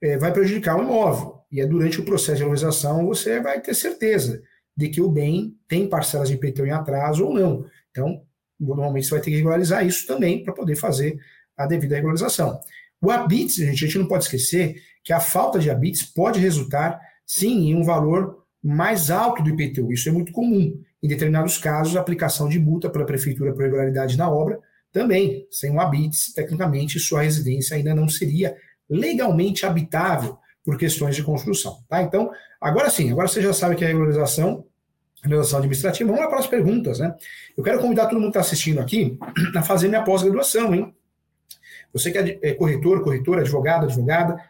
é, 0.01 0.17
vai 0.17 0.31
prejudicar 0.31 0.77
o 0.77 0.83
imóvel. 0.83 1.39
E 1.51 1.59
é 1.59 1.65
durante 1.65 1.99
o 1.99 2.05
processo 2.05 2.37
de 2.37 2.43
valorização 2.43 3.05
você 3.07 3.41
vai 3.41 3.59
ter 3.59 3.73
certeza 3.73 4.41
de 4.75 4.87
que 4.89 5.01
o 5.01 5.09
bem 5.09 5.55
tem 5.67 5.89
parcelas 5.89 6.29
de 6.29 6.35
IPTU 6.35 6.65
em 6.65 6.71
atraso 6.71 7.25
ou 7.25 7.33
não. 7.33 7.65
Então, 7.91 8.23
normalmente 8.59 9.07
você 9.07 9.11
vai 9.11 9.21
ter 9.21 9.31
que 9.31 9.37
regularizar 9.37 9.85
isso 9.85 10.05
também 10.05 10.43
para 10.43 10.53
poder 10.53 10.75
fazer 10.75 11.19
a 11.60 11.67
devida 11.67 11.95
regularização. 11.95 12.60
O 13.02 13.12
ABITS, 13.12 13.56
gente, 13.56 13.84
a 13.84 13.88
gente 13.88 13.98
não 14.00 14.08
pode 14.08 14.24
esquecer 14.24 14.82
que 15.04 15.12
a 15.12 15.19
falta 15.19 15.60
de 15.60 15.69
ABITS 15.69 16.04
pode 16.04 16.39
resultar, 16.39 17.00
sim, 17.26 17.69
em 17.69 17.76
um 17.76 17.84
valor 17.84 18.43
mais 18.63 19.12
alto 19.12 19.43
do 19.43 19.50
IPTU. 19.50 19.91
Isso 19.91 20.10
é 20.10 20.12
muito 20.12 20.32
comum. 20.32 20.82
Em 21.02 21.08
determinados 21.08 21.58
casos, 21.58 21.95
a 21.95 22.02
aplicação 22.02 22.50
de 22.50 22.60
multa 22.60 22.89
pela 22.89 23.06
prefeitura 23.06 23.54
por 23.54 23.62
irregularidade 23.62 24.17
na 24.17 24.30
obra 24.30 24.60
Também, 24.91 25.45
sem 25.52 25.69
um 25.69 25.80
habite, 25.80 26.34
tecnicamente, 26.34 27.00
sua 27.00 27.22
residência 27.22 27.78
ainda 27.78 27.93
não 27.93 28.10
seria 28.10 28.56
legalmente 28.89 29.65
habitável 29.65 30.38
por 30.63 30.78
questões 30.78 31.15
de 31.15 31.24
construção. 31.24 31.78
Tá? 31.88 32.02
Então, 32.02 32.32
agora 32.60 32.89
sim, 32.89 33.12
agora 33.12 33.28
você 33.28 33.41
já 33.41 33.54
sabe 33.54 33.76
que 33.76 33.84
é 33.84 33.88
a 33.88 33.89
regularização, 33.91 34.65
regularização 35.22 35.60
administrativa. 35.60 36.10
Vamos 36.10 36.24
lá 36.24 36.30
para 36.30 36.39
as 36.39 36.48
perguntas, 36.48 36.98
né? 36.98 37.13
Eu 37.56 37.63
quero 37.63 37.80
convidar 37.80 38.08
todo 38.08 38.19
mundo 38.19 38.32
que 38.32 38.39
está 38.39 38.41
assistindo 38.41 38.80
aqui 38.80 39.17
a 39.56 39.62
fazer 39.62 39.88
minha 39.88 40.04
pós-graduação, 40.04 40.74
hein? 40.74 40.93
Você 41.93 42.12
que 42.12 42.17
é, 42.17 42.39
é 42.41 42.54
corretor, 42.54 43.04
corretora, 43.04 43.41
advogado, 43.41 43.84
advogada, 43.86 44.43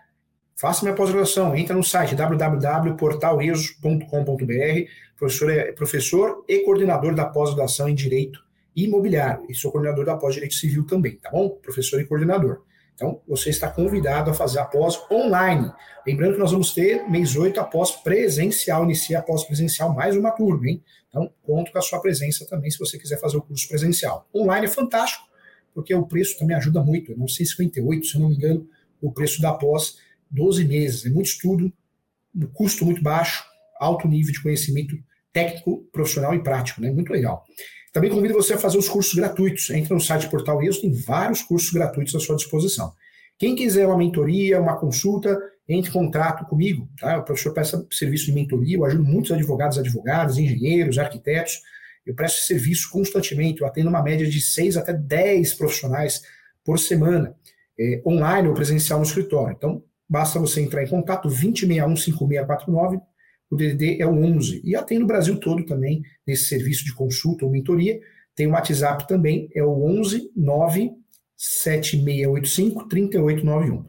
faça 0.55 0.83
minha 0.83 0.95
pós-graduação. 0.95 1.55
Entra 1.55 1.75
no 1.75 1.83
site 1.83 2.15
www.portalesos.com.br. 2.15 4.89
Professor 5.17 5.51
é 5.51 5.71
professor 5.71 6.45
e 6.47 6.59
coordenador 6.59 7.15
da 7.15 7.25
pós-graduação 7.25 7.89
em 7.89 7.95
Direito 7.95 8.39
Imobiliário. 8.75 9.45
E 9.49 9.53
sou 9.53 9.71
coordenador 9.71 10.05
da 10.05 10.17
pós-Direito 10.17 10.55
Civil 10.55 10.85
também, 10.85 11.17
tá 11.17 11.31
bom? 11.31 11.49
Professor 11.49 11.99
e 11.99 12.05
coordenador. 12.05 12.61
Então, 12.99 13.21
você 13.25 13.49
está 13.49 13.71
convidado 13.71 14.29
a 14.29 14.33
fazer 14.33 14.59
a 14.59 14.65
pós 14.65 14.99
online. 15.09 15.71
Lembrando 16.05 16.33
que 16.33 16.39
nós 16.39 16.51
vamos 16.51 16.73
ter 16.73 17.09
mês 17.09 17.33
8 17.33 17.57
a 17.61 17.63
pós 17.63 17.91
presencial, 17.91 18.83
inicia 18.83 19.19
a 19.19 19.21
pós 19.21 19.45
presencial 19.45 19.93
mais 19.93 20.17
uma 20.17 20.31
turma, 20.31 20.67
hein? 20.67 20.83
Então, 21.07 21.31
conto 21.41 21.71
com 21.71 21.77
a 21.77 21.81
sua 21.81 22.01
presença 22.01 22.45
também 22.45 22.69
se 22.69 22.77
você 22.77 22.99
quiser 22.99 23.17
fazer 23.17 23.37
o 23.37 23.41
curso 23.41 23.69
presencial. 23.69 24.27
Online 24.35 24.65
é 24.65 24.69
fantástico, 24.69 25.23
porque 25.73 25.93
o 25.93 26.05
preço 26.05 26.37
também 26.37 26.55
ajuda 26.55 26.83
muito. 26.83 27.17
não 27.17 27.27
sei 27.27 27.45
58, 27.45 28.05
se 28.05 28.15
eu 28.15 28.21
não 28.21 28.29
me 28.29 28.35
engano, 28.35 28.67
o 29.01 29.11
preço 29.11 29.41
da 29.41 29.53
pós 29.53 29.97
12 30.29 30.65
meses. 30.65 31.05
É 31.05 31.09
muito 31.09 31.27
estudo, 31.27 31.71
custo 32.53 32.85
muito 32.85 33.01
baixo, 33.01 33.43
alto 33.79 34.07
nível 34.07 34.33
de 34.33 34.41
conhecimento 34.41 34.97
técnico, 35.31 35.87
profissional 35.91 36.33
e 36.33 36.43
prático, 36.43 36.81
né? 36.81 36.91
Muito 36.91 37.11
legal. 37.11 37.45
Também 37.91 38.09
convido 38.09 38.33
você 38.33 38.53
a 38.53 38.57
fazer 38.57 38.77
os 38.77 38.87
cursos 38.87 39.13
gratuitos. 39.13 39.69
Entra 39.69 39.93
no 39.93 40.01
site 40.01 40.29
Portal 40.29 40.61
IES, 40.61 40.79
tem 40.79 40.91
vários 40.91 41.41
cursos 41.41 41.71
gratuitos 41.71 42.13
à 42.15 42.19
sua 42.19 42.35
disposição. 42.35 42.93
Quem 43.37 43.55
quiser 43.55 43.87
uma 43.87 43.97
mentoria, 43.97 44.59
uma 44.59 44.77
consulta, 44.77 45.39
entre 45.67 45.89
em 45.89 45.93
contato 45.93 46.45
comigo. 46.45 46.89
Tá? 46.99 47.19
O 47.19 47.23
professor 47.23 47.53
presta 47.53 47.85
serviço 47.91 48.25
de 48.25 48.33
mentoria, 48.33 48.77
eu 48.77 48.85
ajudo 48.85 49.03
muitos 49.03 49.31
advogados, 49.31 49.77
advogadas, 49.77 50.37
engenheiros, 50.37 50.97
arquitetos. 50.97 51.61
Eu 52.05 52.15
presto 52.15 52.45
serviço 52.45 52.89
constantemente, 52.89 53.61
eu 53.61 53.67
atendo 53.67 53.89
uma 53.89 54.03
média 54.03 54.27
de 54.27 54.41
6 54.41 54.77
até 54.77 54.93
10 54.93 55.53
profissionais 55.55 56.21
por 56.63 56.79
semana, 56.79 57.35
é, 57.79 58.01
online 58.05 58.47
ou 58.47 58.53
presencial 58.53 58.99
no 58.99 59.05
escritório. 59.05 59.55
Então, 59.57 59.83
basta 60.07 60.39
você 60.39 60.61
entrar 60.61 60.83
em 60.83 60.87
contato, 60.87 61.27
2061 61.27 61.95
5649 61.95 62.99
o 63.49 63.55
DDD 63.55 63.99
é 63.99 64.05
o 64.05 64.13
11. 64.13 64.61
E 64.63 64.75
atendo 64.75 65.05
o 65.05 65.07
Brasil 65.07 65.39
todo 65.39 65.65
também 65.65 66.03
nesse 66.25 66.45
serviço 66.45 66.85
de 66.85 66.93
consulta 66.93 67.45
ou 67.45 67.51
mentoria. 67.51 67.99
Tem 68.35 68.47
o 68.47 68.51
WhatsApp 68.51 69.07
também, 69.07 69.49
é 69.53 69.63
o 69.63 69.83
11 69.83 70.31
9 70.35 70.91
7685 71.35 72.87
3891. 72.87 73.85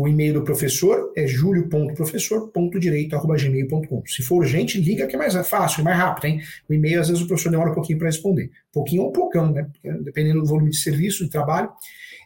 O 0.00 0.08
e-mail 0.08 0.32
do 0.32 0.42
professor 0.42 1.12
é 1.14 1.26
julio.professor.direito.gmail.com. 1.26 4.02
Se 4.06 4.22
for 4.22 4.36
urgente, 4.36 4.80
liga 4.80 5.06
que 5.06 5.14
é 5.14 5.18
mais 5.18 5.34
fácil, 5.46 5.84
mais 5.84 5.98
rápido, 5.98 6.24
hein? 6.24 6.40
O 6.66 6.72
e-mail, 6.72 7.02
às 7.02 7.08
vezes, 7.08 7.22
o 7.22 7.26
professor 7.26 7.50
demora 7.50 7.70
um 7.70 7.74
pouquinho 7.74 7.98
para 7.98 8.08
responder. 8.08 8.50
Pouquinho 8.72 9.02
ou 9.02 9.10
um 9.10 9.12
poucão, 9.12 9.52
né? 9.52 9.70
Dependendo 10.00 10.40
do 10.40 10.46
volume 10.46 10.70
de 10.70 10.78
serviço, 10.78 11.22
de 11.22 11.28
trabalho. 11.28 11.70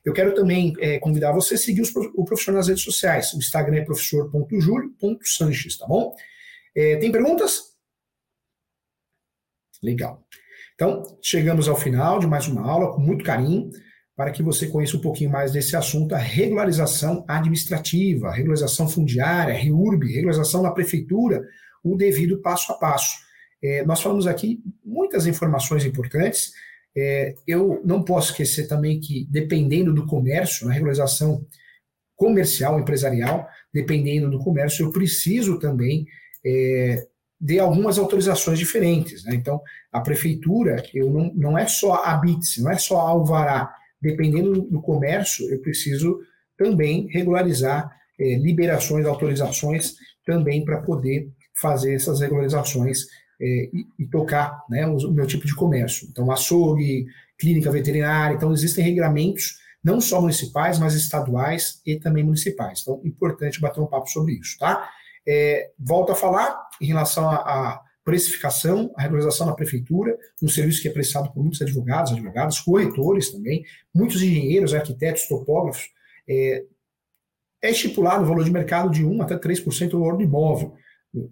Eu 0.04 0.12
quero 0.12 0.32
também 0.36 0.72
é, 0.78 1.00
convidar 1.00 1.32
você 1.32 1.56
a 1.56 1.58
seguir 1.58 1.80
os, 1.80 1.92
o 2.14 2.24
professor 2.24 2.54
nas 2.54 2.68
redes 2.68 2.84
sociais. 2.84 3.32
O 3.32 3.38
Instagram 3.38 3.78
é 3.78 3.84
professor.julio.sanches, 3.84 5.76
tá 5.76 5.88
bom? 5.88 6.14
É, 6.76 6.94
tem 6.98 7.10
perguntas? 7.10 7.74
Legal. 9.82 10.24
Então, 10.76 11.02
chegamos 11.20 11.68
ao 11.68 11.74
final 11.74 12.20
de 12.20 12.28
mais 12.28 12.46
uma 12.46 12.62
aula, 12.62 12.94
com 12.94 13.00
muito 13.00 13.24
carinho, 13.24 13.68
para 14.16 14.30
que 14.30 14.42
você 14.42 14.68
conheça 14.68 14.96
um 14.96 15.00
pouquinho 15.00 15.30
mais 15.30 15.52
desse 15.52 15.76
assunto, 15.76 16.14
a 16.14 16.18
regularização 16.18 17.24
administrativa, 17.26 18.30
regularização 18.30 18.88
fundiária, 18.88 19.54
REURB, 19.54 20.06
regularização 20.06 20.62
na 20.62 20.70
prefeitura, 20.70 21.44
o 21.82 21.96
devido 21.96 22.40
passo 22.40 22.72
a 22.72 22.76
passo. 22.76 23.16
É, 23.62 23.84
nós 23.84 24.00
falamos 24.00 24.26
aqui 24.26 24.62
muitas 24.84 25.26
informações 25.26 25.84
importantes. 25.84 26.52
É, 26.96 27.34
eu 27.46 27.80
não 27.84 28.04
posso 28.04 28.30
esquecer 28.30 28.68
também 28.68 29.00
que, 29.00 29.26
dependendo 29.30 29.92
do 29.92 30.06
comércio, 30.06 30.66
na 30.66 30.72
regularização 30.72 31.44
comercial, 32.14 32.78
empresarial, 32.78 33.48
dependendo 33.72 34.30
do 34.30 34.38
comércio, 34.38 34.86
eu 34.86 34.92
preciso 34.92 35.58
também 35.58 36.06
é, 36.44 37.06
dê 37.40 37.58
algumas 37.58 37.98
autorizações 37.98 38.58
diferentes. 38.58 39.24
Né? 39.24 39.34
Então, 39.34 39.60
a 39.92 40.00
prefeitura, 40.00 40.82
eu 40.94 41.10
não, 41.10 41.32
não 41.34 41.58
é 41.58 41.66
só 41.66 42.04
a 42.04 42.16
BITS, 42.16 42.58
não 42.58 42.70
é 42.70 42.78
só 42.78 42.98
a 42.98 43.08
alvará. 43.08 43.74
Dependendo 44.04 44.60
do 44.60 44.82
comércio, 44.82 45.50
eu 45.50 45.58
preciso 45.62 46.20
também 46.58 47.08
regularizar 47.10 47.90
é, 48.20 48.36
liberações, 48.36 49.06
autorizações 49.06 49.94
também 50.26 50.62
para 50.62 50.82
poder 50.82 51.30
fazer 51.58 51.94
essas 51.94 52.20
regularizações 52.20 53.06
é, 53.40 53.70
e, 53.72 53.86
e, 53.98 54.06
tocar 54.06 54.62
né, 54.68 54.86
o, 54.86 54.96
o, 54.96 55.10
meu 55.10 55.26
tipo 55.26 55.46
de 55.46 55.54
comércio. 55.54 56.06
Então, 56.10 56.30
açougue, 56.30 57.06
clínica 57.38 57.70
veterinária, 57.70 58.34
então 58.34 58.52
existem 58.52 58.84
regulamentos 58.84 59.58
não 59.82 60.00
só 60.00 60.20
municipais, 60.20 60.78
mas 60.78 60.94
estaduais 60.94 61.80
e 61.86 61.96
também 61.96 62.22
municipais. 62.22 62.82
Então, 62.82 63.00
importante 63.04 63.60
bater 63.60 63.80
um 63.80 63.86
papo 63.86 64.08
sobre 64.08 64.34
isso, 64.34 64.58
tá? 64.58 64.88
É, 65.26 65.70
volto 65.78 66.12
a 66.12 66.14
falar 66.14 66.58
em 66.78 66.86
relação 66.86 67.28
à 67.28 67.80
precificação, 68.04 68.92
a 68.96 69.02
regularização 69.02 69.46
na 69.46 69.54
prefeitura, 69.54 70.16
um 70.42 70.48
serviço 70.48 70.82
que 70.82 70.88
é 70.88 70.92
prestado 70.92 71.32
por 71.32 71.42
muitos 71.42 71.62
advogados, 71.62 72.12
advogados, 72.12 72.60
corretores 72.60 73.30
também, 73.30 73.64
muitos 73.94 74.22
engenheiros, 74.22 74.74
arquitetos, 74.74 75.26
topógrafos. 75.26 75.88
É, 76.28 76.64
é 77.62 77.70
estipulado 77.70 78.22
o 78.22 78.26
valor 78.26 78.44
de 78.44 78.50
mercado 78.50 78.90
de 78.90 79.04
1 79.04 79.22
até 79.22 79.38
3% 79.38 79.88
do 79.88 80.00
valor 80.00 80.18
do 80.18 80.22
imóvel, 80.22 80.74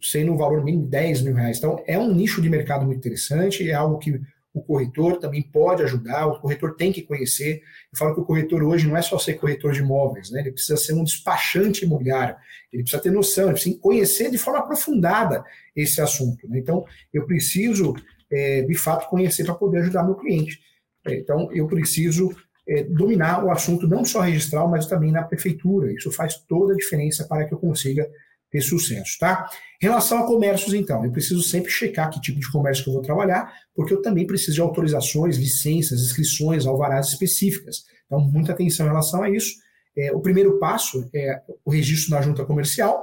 sendo 0.00 0.32
um 0.32 0.36
valor 0.36 0.64
mínimo 0.64 0.84
de 0.84 0.90
10 0.90 1.22
mil 1.22 1.34
reais. 1.34 1.58
Então, 1.58 1.82
é 1.86 1.98
um 1.98 2.14
nicho 2.14 2.40
de 2.40 2.48
mercado 2.48 2.86
muito 2.86 2.98
interessante, 2.98 3.68
é 3.68 3.74
algo 3.74 3.98
que 3.98 4.18
o 4.54 4.62
corretor 4.62 5.18
também 5.18 5.42
pode 5.42 5.82
ajudar, 5.82 6.26
o 6.26 6.40
corretor 6.40 6.74
tem 6.76 6.92
que 6.92 7.02
conhecer. 7.02 7.62
Eu 7.92 7.98
falo 7.98 8.14
que 8.14 8.20
o 8.20 8.24
corretor 8.24 8.62
hoje 8.62 8.86
não 8.86 8.96
é 8.96 9.02
só 9.02 9.18
ser 9.18 9.34
corretor 9.34 9.72
de 9.72 9.80
imóveis, 9.80 10.30
né? 10.30 10.40
ele 10.40 10.52
precisa 10.52 10.76
ser 10.76 10.92
um 10.92 11.04
despachante 11.04 11.84
imobiliário, 11.84 12.36
ele 12.72 12.82
precisa 12.82 13.02
ter 13.02 13.10
noção, 13.10 13.44
ele 13.44 13.54
precisa 13.54 13.78
conhecer 13.78 14.30
de 14.30 14.38
forma 14.38 14.60
aprofundada 14.60 15.42
esse 15.74 16.00
assunto. 16.00 16.46
Né? 16.48 16.58
Então, 16.58 16.84
eu 17.12 17.26
preciso, 17.26 17.94
é, 18.30 18.62
de 18.62 18.74
fato, 18.74 19.08
conhecer 19.08 19.44
para 19.44 19.54
poder 19.54 19.78
ajudar 19.78 20.04
meu 20.04 20.16
cliente. 20.16 20.60
É, 21.06 21.14
então, 21.14 21.50
eu 21.52 21.66
preciso 21.66 22.30
é, 22.68 22.84
dominar 22.84 23.44
o 23.44 23.50
assunto 23.50 23.88
não 23.88 24.04
só 24.04 24.20
registral, 24.20 24.68
mas 24.68 24.86
também 24.86 25.10
na 25.10 25.22
prefeitura. 25.22 25.92
Isso 25.92 26.12
faz 26.12 26.36
toda 26.36 26.74
a 26.74 26.76
diferença 26.76 27.24
para 27.24 27.46
que 27.46 27.54
eu 27.54 27.58
consiga 27.58 28.08
ter 28.52 28.60
sucesso, 28.60 29.18
tá? 29.18 29.48
Em 29.82 29.86
relação 29.86 30.18
a 30.18 30.26
comércios, 30.26 30.74
então, 30.74 31.02
eu 31.02 31.10
preciso 31.10 31.42
sempre 31.42 31.72
checar 31.72 32.10
que 32.10 32.20
tipo 32.20 32.38
de 32.38 32.52
comércio 32.52 32.84
que 32.84 32.90
eu 32.90 32.94
vou 32.94 33.02
trabalhar, 33.02 33.50
porque 33.74 33.94
eu 33.94 34.02
também 34.02 34.26
preciso 34.26 34.52
de 34.52 34.60
autorizações, 34.60 35.38
licenças, 35.38 36.02
inscrições, 36.02 36.66
alvarás 36.66 37.08
específicas. 37.08 37.84
Então, 38.04 38.20
muita 38.20 38.52
atenção 38.52 38.84
em 38.84 38.90
relação 38.90 39.22
a 39.22 39.30
isso. 39.30 39.56
É, 39.96 40.12
o 40.12 40.20
primeiro 40.20 40.58
passo 40.58 41.08
é 41.14 41.40
o 41.64 41.70
registro 41.70 42.14
na 42.14 42.20
junta 42.20 42.44
comercial, 42.44 43.02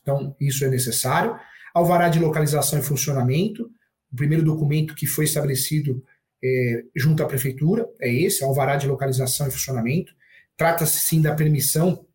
então, 0.00 0.34
isso 0.40 0.64
é 0.64 0.68
necessário. 0.68 1.36
Alvará 1.74 2.08
de 2.08 2.20
localização 2.20 2.78
e 2.78 2.82
funcionamento, 2.82 3.68
o 4.12 4.16
primeiro 4.16 4.44
documento 4.44 4.94
que 4.94 5.06
foi 5.06 5.24
estabelecido 5.24 6.02
é, 6.42 6.84
junto 6.94 7.22
à 7.22 7.26
prefeitura 7.26 7.86
é 8.00 8.10
esse, 8.10 8.44
alvará 8.44 8.76
de 8.76 8.86
localização 8.86 9.48
e 9.48 9.50
funcionamento. 9.50 10.12
Trata-se 10.56 11.00
sim 11.00 11.20
da 11.20 11.34
permissão 11.34 12.06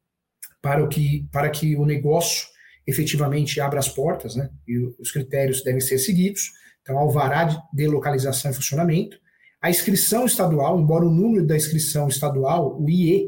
para, 0.62 0.82
o 0.82 0.88
que, 0.88 1.28
para 1.30 1.50
que 1.50 1.76
o 1.76 1.86
negócio 1.86 2.53
efetivamente 2.86 3.60
abra 3.62 3.80
as 3.80 3.90
portas, 3.90 4.36
né? 4.36 4.50
E 4.68 4.78
os 5.00 5.12
critérios 5.12 5.64
devem 5.64 5.82
ser 5.82 5.98
seguidos. 5.98 6.52
Então, 6.82 6.98
alvará 6.98 7.66
de 7.74 7.88
localização 7.88 8.52
e 8.52 8.54
funcionamento. 8.54 9.18
A 9.62 9.70
inscrição 9.70 10.26
estadual, 10.26 10.80
embora 10.80 11.06
o 11.06 11.10
número 11.10 11.46
da 11.46 11.56
inscrição 11.56 12.10
estadual, 12.10 12.78
o 12.82 12.90
IE, 12.90 13.28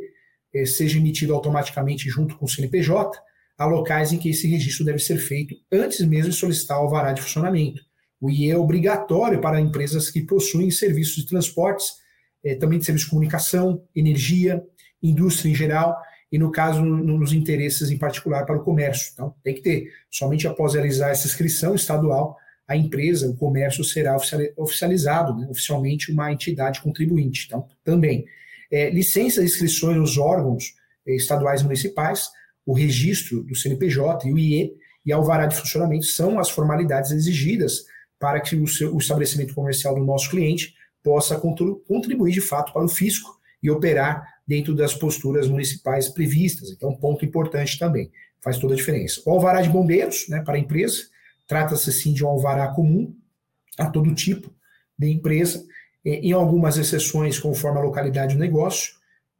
eh, 0.53 0.65
seja 0.65 0.97
emitido 0.97 1.33
automaticamente 1.33 2.09
junto 2.09 2.37
com 2.37 2.45
o 2.45 2.49
CNPJ, 2.49 3.17
há 3.57 3.65
locais 3.65 4.11
em 4.11 4.17
que 4.17 4.29
esse 4.29 4.45
registro 4.47 4.85
deve 4.85 4.99
ser 4.99 5.17
feito 5.17 5.55
antes 5.71 6.01
mesmo 6.01 6.31
de 6.31 6.35
solicitar 6.35 6.77
o 6.77 6.81
alvará 6.81 7.13
de 7.13 7.21
funcionamento. 7.21 7.81
O 8.19 8.29
IE 8.29 8.51
é 8.51 8.57
obrigatório 8.57 9.39
para 9.39 9.61
empresas 9.61 10.09
que 10.09 10.21
possuem 10.23 10.69
serviços 10.71 11.23
de 11.23 11.27
transportes, 11.27 11.87
eh, 12.43 12.55
também 12.55 12.79
de 12.79 12.85
serviço 12.85 13.05
de 13.05 13.11
comunicação, 13.11 13.81
energia, 13.95 14.61
indústria 15.01 15.49
em 15.49 15.55
geral, 15.55 15.95
e 16.35 16.37
no 16.37 16.51
caso 16.51 16.83
nos 16.83 17.31
interesses 17.31 17.89
em 17.89 17.97
particular 17.97 18.45
para 18.45 18.57
o 18.57 18.61
comércio. 18.61 19.09
Então, 19.13 19.33
tem 19.41 19.53
que 19.55 19.61
ter. 19.61 19.93
Somente 20.11 20.45
após 20.45 20.73
realizar 20.73 21.11
essa 21.11 21.25
inscrição 21.25 21.73
estadual, 21.73 22.35
a 22.67 22.75
empresa, 22.75 23.29
o 23.29 23.37
comércio 23.37 23.85
será 23.85 24.17
oficializado, 24.57 25.33
né, 25.33 25.47
oficialmente 25.49 26.11
uma 26.11 26.33
entidade 26.33 26.81
contribuinte. 26.81 27.45
Então, 27.47 27.65
também. 27.85 28.25
É, 28.69 28.89
licenças 28.89 29.45
e 29.45 29.47
inscrições 29.47 29.95
nos 29.95 30.17
órgãos 30.17 30.75
é, 31.07 31.15
estaduais 31.15 31.61
e 31.61 31.63
municipais, 31.63 32.27
o 32.65 32.73
registro 32.73 33.41
do 33.41 33.55
CNPJ 33.55 34.27
e 34.27 34.33
o 34.33 34.37
IE 34.37 34.73
e 35.05 35.13
alvará 35.13 35.45
de 35.45 35.55
funcionamento 35.55 36.03
são 36.03 36.37
as 36.37 36.49
formalidades 36.49 37.11
exigidas 37.11 37.85
para 38.19 38.41
que 38.41 38.57
o, 38.57 38.67
seu, 38.67 38.93
o 38.93 38.97
estabelecimento 38.97 39.55
comercial 39.55 39.95
do 39.95 40.03
nosso 40.03 40.29
cliente 40.29 40.73
possa 41.01 41.39
contribuir 41.87 42.33
de 42.33 42.41
fato 42.41 42.73
para 42.73 42.83
o 42.83 42.89
fisco 42.89 43.39
e 43.63 43.71
operar 43.71 44.34
dentro 44.47 44.75
das 44.75 44.93
posturas 44.93 45.47
municipais 45.47 46.09
previstas. 46.09 46.69
Então, 46.71 46.95
ponto 46.95 47.25
importante 47.25 47.79
também, 47.79 48.11
faz 48.41 48.57
toda 48.57 48.73
a 48.73 48.77
diferença. 48.77 49.21
O 49.25 49.31
alvará 49.31 49.61
de 49.61 49.69
bombeiros, 49.69 50.27
né, 50.29 50.41
para 50.41 50.55
a 50.55 50.59
empresa, 50.59 51.03
trata-se 51.47 51.91
sim 51.91 52.13
de 52.13 52.23
um 52.23 52.27
alvará 52.27 52.67
comum 52.67 53.15
a 53.77 53.89
todo 53.89 54.13
tipo 54.13 54.53
de 54.97 55.09
empresa, 55.11 55.63
em 56.05 56.31
algumas 56.31 56.77
exceções, 56.77 57.39
conforme 57.39 57.79
a 57.79 57.81
localidade 57.81 58.35
do 58.35 58.39
negócio, 58.39 58.93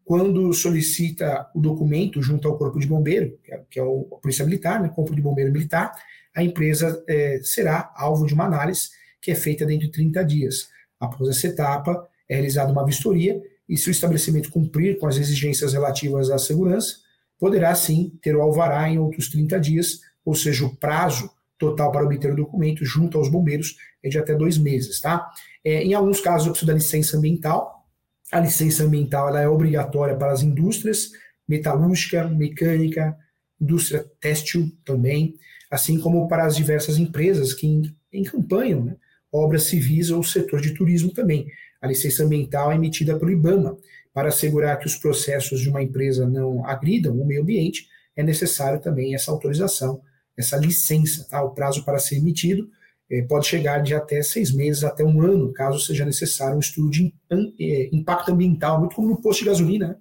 quando 0.04 0.52
solicita 0.54 1.48
o 1.54 1.60
documento 1.60 2.22
junto 2.22 2.48
ao 2.48 2.58
Corpo 2.58 2.80
de 2.80 2.88
Bombeiro, 2.88 3.38
que 3.44 3.52
é, 3.54 3.64
é 3.78 3.82
a 3.82 4.20
Polícia 4.22 4.44
Militar, 4.44 4.82
né, 4.82 4.90
Corpo 4.90 5.16
de 5.16 5.22
Bombeiro 5.22 5.52
Militar, 5.52 5.92
a 6.36 6.44
empresa 6.44 7.04
é, 7.08 7.40
será 7.44 7.92
alvo 7.96 8.26
de 8.26 8.34
uma 8.34 8.46
análise 8.46 8.90
que 9.22 9.32
é 9.32 9.36
feita 9.36 9.66
dentro 9.66 9.86
de 9.86 9.92
30 9.92 10.24
dias. 10.24 10.68
Após 11.00 11.30
essa 11.30 11.48
etapa, 11.48 12.08
é 12.28 12.36
realizada 12.36 12.72
uma 12.72 12.86
vistoria 12.86 13.42
e, 13.68 13.78
se 13.78 13.90
o 13.90 13.92
estabelecimento 13.92 14.52
cumprir 14.52 14.98
com 15.00 15.08
as 15.08 15.18
exigências 15.18 15.74
relativas 15.74 16.30
à 16.30 16.38
segurança, 16.38 16.98
poderá 17.40 17.74
sim 17.76 18.18
ter 18.22 18.36
o 18.36 18.42
alvará 18.42 18.90
em 18.90 19.00
outros 19.00 19.30
30 19.30 19.60
dias, 19.60 20.02
ou 20.24 20.36
seja, 20.36 20.66
o 20.66 20.76
prazo 20.76 21.30
total 21.58 21.92
para 21.92 22.04
obter 22.04 22.32
o 22.32 22.36
documento 22.36 22.86
junto 22.86 23.18
aos 23.18 23.30
bombeiros 23.30 23.76
é 24.04 24.10
de 24.10 24.18
até 24.18 24.36
dois 24.36 24.58
meses, 24.58 25.00
tá? 25.00 25.30
É, 25.64 25.84
em 25.84 25.94
alguns 25.94 26.20
casos, 26.20 26.48
eu 26.48 26.52
preciso 26.52 26.72
da 26.72 26.78
licença 26.78 27.18
ambiental, 27.18 27.86
a 28.32 28.40
licença 28.40 28.84
ambiental 28.84 29.30
ela 29.30 29.42
é 29.42 29.48
obrigatória 29.48 30.16
para 30.16 30.32
as 30.32 30.42
indústrias 30.42 31.12
metalúrgica, 31.48 32.28
mecânica, 32.28 33.16
indústria 33.60 34.06
têxtil 34.20 34.72
também, 34.84 35.36
assim 35.70 36.00
como 36.00 36.28
para 36.28 36.46
as 36.46 36.56
diversas 36.56 36.98
empresas 36.98 37.54
que 37.54 37.82
encampanham 38.12 38.84
né, 38.84 38.96
obras 39.32 39.64
civis 39.64 40.10
ou 40.10 40.24
setor 40.24 40.62
de 40.62 40.74
turismo 40.74 41.12
também. 41.12 41.48
A 41.86 41.88
licença 41.88 42.24
ambiental 42.24 42.72
é 42.72 42.76
emitida 42.76 43.18
pelo 43.18 43.32
IBAMA. 43.32 43.78
Para 44.12 44.30
assegurar 44.30 44.80
que 44.80 44.88
os 44.88 44.96
processos 44.96 45.60
de 45.60 45.70
uma 45.70 45.84
empresa 45.84 46.28
não 46.28 46.66
agridam 46.66 47.14
o 47.14 47.26
meio 47.26 47.44
ambiente, 47.44 47.88
é 48.16 48.24
necessário 48.24 48.82
também 48.82 49.14
essa 49.14 49.30
autorização, 49.30 50.02
essa 50.36 50.58
licença. 50.58 51.28
Tá? 51.30 51.44
O 51.44 51.52
prazo 51.52 51.86
para 51.86 52.00
ser 52.00 52.16
emitido 52.16 52.68
é, 53.12 53.22
pode 53.22 53.46
chegar 53.46 53.84
de 53.84 53.94
até 53.94 54.24
seis 54.24 54.52
meses 54.52 54.84
até 54.84 55.04
um 55.04 55.22
ano, 55.22 55.54
caso 55.54 55.80
seja 55.80 56.06
necessário 56.06 56.56
um 56.56 56.60
estudo 56.60 56.90
de 56.90 57.14
é, 57.60 57.90
impacto 57.92 58.32
ambiental, 58.32 58.80
muito 58.80 58.96
comum 58.96 59.10
no 59.10 59.22
posto 59.22 59.42
de 59.42 59.46
gasolina, 59.46 59.90
né? 59.90 59.96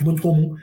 é 0.00 0.04
muito 0.04 0.20
comum, 0.20 0.56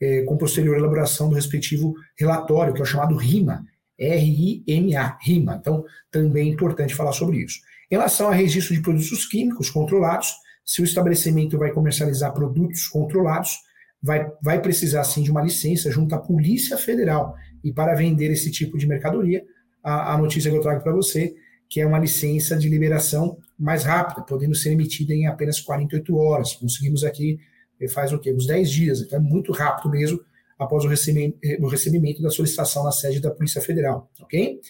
é, 0.00 0.22
com 0.22 0.38
posterior 0.38 0.78
elaboração 0.78 1.28
do 1.28 1.34
respectivo 1.34 1.94
relatório, 2.16 2.72
que 2.72 2.80
é 2.80 2.82
o 2.82 2.86
chamado 2.86 3.16
RIMA, 3.16 3.66
R-I-M-A, 3.98 5.18
RIMA. 5.20 5.58
Então, 5.60 5.84
também 6.10 6.48
é 6.48 6.52
importante 6.52 6.94
falar 6.94 7.12
sobre 7.12 7.36
isso. 7.42 7.60
Em 7.90 7.96
relação 7.96 8.28
a 8.28 8.34
registro 8.34 8.74
de 8.74 8.80
produtos 8.80 9.26
químicos 9.26 9.68
controlados, 9.68 10.32
se 10.64 10.80
o 10.80 10.84
estabelecimento 10.84 11.58
vai 11.58 11.72
comercializar 11.72 12.32
produtos 12.32 12.86
controlados, 12.86 13.58
vai, 14.02 14.30
vai 14.40 14.62
precisar 14.62 15.02
sim 15.04 15.22
de 15.22 15.30
uma 15.30 15.42
licença 15.42 15.90
junto 15.90 16.14
à 16.14 16.18
Polícia 16.18 16.76
Federal. 16.76 17.34
E 17.64 17.72
para 17.72 17.94
vender 17.94 18.30
esse 18.30 18.50
tipo 18.50 18.78
de 18.78 18.86
mercadoria, 18.86 19.44
a, 19.82 20.14
a 20.14 20.18
notícia 20.18 20.50
que 20.50 20.56
eu 20.56 20.60
trago 20.60 20.82
para 20.82 20.92
você, 20.92 21.34
que 21.68 21.80
é 21.80 21.86
uma 21.86 21.98
licença 21.98 22.56
de 22.56 22.68
liberação 22.68 23.38
mais 23.58 23.84
rápida, 23.84 24.22
podendo 24.22 24.54
ser 24.54 24.72
emitida 24.72 25.14
em 25.14 25.26
apenas 25.26 25.60
48 25.60 26.16
horas. 26.16 26.54
Conseguimos 26.54 27.04
aqui, 27.04 27.38
eh, 27.80 27.88
faz 27.88 28.12
o 28.12 28.18
quê? 28.18 28.32
Uns 28.32 28.46
10 28.46 28.70
dias, 28.70 29.00
então 29.00 29.18
é 29.18 29.22
muito 29.22 29.52
rápido 29.52 29.90
mesmo 29.90 30.20
após 30.58 30.84
o 30.84 30.88
recebimento, 30.88 31.38
eh, 31.44 31.58
o 31.60 31.68
recebimento 31.68 32.22
da 32.22 32.30
solicitação 32.30 32.82
na 32.82 32.90
sede 32.90 33.20
da 33.20 33.30
Polícia 33.30 33.60
Federal, 33.60 34.10
ok? 34.20 34.60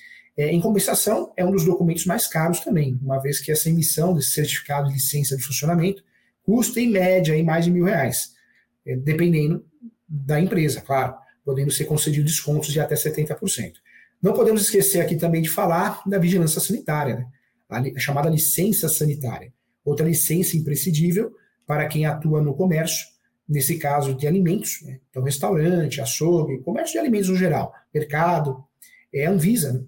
É, 0.40 0.50
em 0.50 0.59
compensação, 0.59 1.35
é 1.37 1.44
um 1.44 1.50
dos 1.50 1.66
documentos 1.66 2.07
mais 2.07 2.26
caros 2.26 2.61
também, 2.61 2.98
uma 3.03 3.18
vez 3.18 3.40
que 3.40 3.53
essa 3.53 3.68
emissão 3.68 4.14
desse 4.14 4.31
certificado 4.31 4.88
de 4.88 4.94
licença 4.94 5.37
de 5.37 5.42
funcionamento 5.42 6.03
custa, 6.42 6.81
em 6.81 6.88
média, 6.88 7.37
em 7.37 7.44
mais 7.44 7.66
de 7.66 7.70
mil 7.70 7.85
reais, 7.85 8.33
é, 8.87 8.96
dependendo 8.96 9.62
da 10.09 10.40
empresa, 10.40 10.81
claro, 10.81 11.14
podendo 11.44 11.70
ser 11.70 11.85
concedido 11.85 12.24
descontos 12.24 12.72
de 12.72 12.81
até 12.81 12.94
70%. 12.94 13.74
Não 14.22 14.33
podemos 14.33 14.62
esquecer 14.62 15.03
aqui 15.03 15.14
também 15.14 15.42
de 15.42 15.50
falar 15.50 16.00
da 16.07 16.16
vigilância 16.16 16.59
sanitária, 16.59 17.16
né? 17.68 17.92
a 17.94 17.98
chamada 17.98 18.31
licença 18.31 18.88
sanitária, 18.88 19.53
outra 19.85 20.07
licença 20.07 20.57
imprescindível 20.57 21.35
para 21.66 21.87
quem 21.87 22.07
atua 22.07 22.40
no 22.40 22.55
comércio, 22.55 23.07
nesse 23.46 23.76
caso 23.76 24.14
de 24.14 24.26
alimentos, 24.26 24.81
né? 24.87 25.00
então 25.11 25.22
restaurante, 25.22 26.00
açougue, 26.00 26.62
comércio 26.62 26.94
de 26.94 26.98
alimentos 26.98 27.29
no 27.29 27.37
geral, 27.37 27.74
mercado, 27.92 28.64
é 29.12 29.26
Anvisa, 29.26 29.74
né? 29.74 29.85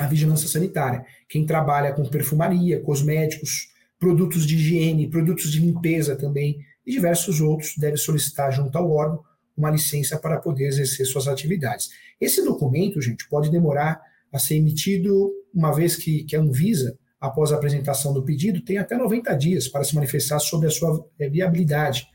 A 0.00 0.06
vigilância 0.06 0.48
sanitária. 0.48 1.04
Quem 1.28 1.44
trabalha 1.44 1.92
com 1.92 2.04
perfumaria, 2.06 2.80
cosméticos, 2.80 3.68
produtos 3.98 4.46
de 4.46 4.56
higiene, 4.56 5.10
produtos 5.10 5.52
de 5.52 5.60
limpeza 5.60 6.16
também 6.16 6.58
e 6.86 6.90
diversos 6.90 7.40
outros 7.40 7.74
deve 7.76 7.98
solicitar 7.98 8.50
junto 8.50 8.76
ao 8.78 8.90
órgão 8.90 9.22
uma 9.54 9.70
licença 9.70 10.18
para 10.18 10.38
poder 10.38 10.68
exercer 10.68 11.04
suas 11.04 11.28
atividades. 11.28 11.90
Esse 12.18 12.42
documento, 12.42 13.00
gente, 13.02 13.28
pode 13.28 13.50
demorar 13.50 14.00
a 14.32 14.38
ser 14.38 14.54
emitido 14.54 15.30
uma 15.54 15.70
vez 15.70 15.96
que, 15.96 16.24
que 16.24 16.34
a 16.34 16.40
Anvisa, 16.40 16.96
após 17.20 17.52
a 17.52 17.56
apresentação 17.56 18.14
do 18.14 18.22
pedido, 18.22 18.62
tem 18.62 18.78
até 18.78 18.96
90 18.96 19.34
dias 19.34 19.68
para 19.68 19.84
se 19.84 19.94
manifestar 19.94 20.38
sobre 20.38 20.68
a 20.68 20.70
sua 20.70 21.06
eh, 21.18 21.28
viabilidade. 21.28 22.06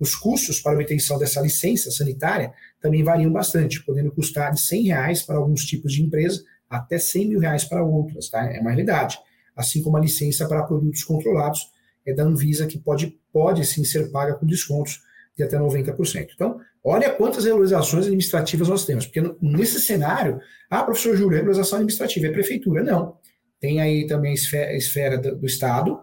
Os 0.00 0.16
custos 0.16 0.60
para 0.60 0.72
a 0.72 0.80
obtenção 0.80 1.18
dessa 1.18 1.40
licença 1.40 1.88
sanitária 1.92 2.52
também 2.80 3.04
variam 3.04 3.32
bastante, 3.32 3.84
podendo 3.84 4.10
custar 4.10 4.52
de 4.52 4.60
100 4.60 4.82
reais 4.86 5.22
para 5.22 5.36
alguns 5.36 5.64
tipos 5.64 5.92
de 5.92 6.02
empresa 6.02 6.42
até 6.68 6.98
100 6.98 7.28
mil 7.28 7.40
reais 7.40 7.64
para 7.64 7.82
outras, 7.82 8.28
tá? 8.28 8.44
É 8.44 8.60
uma 8.60 8.70
realidade. 8.70 9.18
Assim 9.56 9.82
como 9.82 9.96
a 9.96 10.00
licença 10.00 10.46
para 10.46 10.62
produtos 10.62 11.02
controlados 11.02 11.70
é 12.06 12.14
da 12.14 12.22
Anvisa, 12.22 12.66
que 12.66 12.78
pode, 12.78 13.18
pode 13.32 13.64
sim 13.64 13.84
ser 13.84 14.10
paga 14.10 14.34
com 14.34 14.46
descontos 14.46 15.02
de 15.36 15.44
até 15.44 15.56
90%. 15.58 16.28
Então, 16.34 16.60
olha 16.82 17.10
quantas 17.10 17.44
regularizações 17.44 18.04
administrativas 18.06 18.68
nós 18.68 18.84
temos, 18.84 19.06
porque 19.06 19.22
nesse 19.40 19.80
cenário, 19.80 20.40
ah, 20.68 20.82
professor 20.82 21.16
Júlio, 21.16 21.36
regularização 21.36 21.78
administrativa 21.78 22.26
é 22.26 22.32
prefeitura. 22.32 22.82
Não. 22.82 23.16
Tem 23.60 23.80
aí 23.80 24.06
também 24.06 24.32
a 24.32 24.76
esfera, 24.76 25.18
do, 25.18 25.36
do, 25.36 25.46
Estado, 25.46 25.98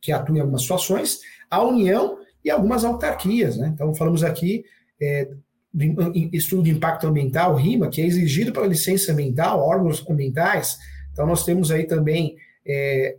que 0.00 0.12
atua 0.12 0.36
em 0.36 0.40
algumas 0.40 0.62
situações, 0.62 1.20
a 1.50 1.62
União 1.62 2.18
e 2.44 2.50
algumas 2.50 2.84
autarquias. 2.84 3.56
Né? 3.56 3.70
Então, 3.74 3.94
falamos 3.94 4.22
aqui 4.22 4.64
é, 5.00 5.28
estudo 6.32 6.62
de 6.62 6.70
impacto 6.70 7.06
ambiental, 7.06 7.54
RIMA, 7.56 7.88
que 7.88 8.00
é 8.00 8.06
exigido 8.06 8.52
pela 8.52 8.66
licença 8.66 9.12
ambiental, 9.12 9.60
órgãos 9.60 10.04
ambientais. 10.08 10.78
Então, 11.12 11.26
nós 11.26 11.44
temos 11.44 11.70
aí 11.70 11.84
também 11.84 12.36
é, 12.66 13.16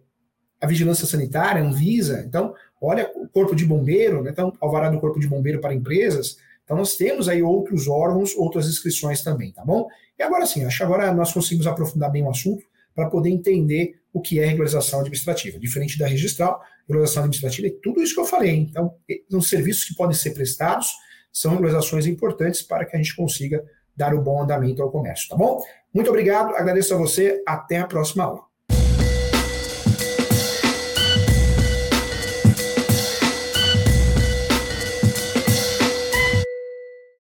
a 0.61 0.67
vigilância 0.67 1.05
sanitária, 1.05 1.61
a 1.61 1.65
Anvisa. 1.65 2.23
Então, 2.27 2.53
olha 2.81 3.11
o 3.15 3.27
corpo 3.27 3.55
de 3.55 3.65
bombeiro, 3.65 4.23
né? 4.23 4.31
então, 4.31 4.53
alvará 4.61 4.89
do 4.89 4.99
corpo 4.99 5.19
de 5.19 5.27
bombeiro 5.27 5.59
para 5.59 5.73
empresas. 5.73 6.37
Então, 6.63 6.77
nós 6.77 6.95
temos 6.95 7.29
aí 7.29 7.43
outros 7.43 7.87
órgãos, 7.87 8.35
outras 8.35 8.67
inscrições 8.67 9.21
também, 9.21 9.51
tá 9.51 9.63
bom? 9.63 9.87
E 10.17 10.23
agora 10.23 10.45
sim, 10.45 10.63
acho 10.63 10.77
que 10.77 10.83
agora 10.83 11.13
nós 11.13 11.31
conseguimos 11.31 11.67
aprofundar 11.67 12.11
bem 12.11 12.23
o 12.23 12.29
assunto 12.29 12.63
para 12.95 13.09
poder 13.09 13.29
entender 13.29 13.99
o 14.13 14.21
que 14.21 14.39
é 14.39 14.45
regularização 14.45 15.01
administrativa. 15.01 15.59
Diferente 15.59 15.99
da 15.99 16.07
registral, 16.07 16.61
regularização 16.87 17.23
administrativa 17.23 17.67
é 17.67 17.77
tudo 17.83 18.01
isso 18.01 18.15
que 18.15 18.21
eu 18.21 18.25
falei. 18.25 18.55
Então, 18.55 18.95
são 19.29 19.41
serviços 19.41 19.83
que 19.83 19.95
podem 19.95 20.15
ser 20.15 20.31
prestados, 20.31 20.87
são 21.35 21.51
regularizações 21.51 22.05
importantes 22.05 22.61
para 22.61 22.85
que 22.85 22.95
a 22.95 22.97
gente 22.97 23.13
consiga 23.13 23.61
dar 23.93 24.13
o 24.13 24.21
bom 24.21 24.41
andamento 24.41 24.81
ao 24.81 24.89
comércio, 24.89 25.27
tá 25.27 25.35
bom? 25.35 25.61
Muito 25.93 26.09
obrigado, 26.09 26.55
agradeço 26.55 26.93
a 26.93 26.97
você, 26.97 27.43
até 27.45 27.77
a 27.77 27.87
próxima 27.87 28.23
aula. 28.23 28.54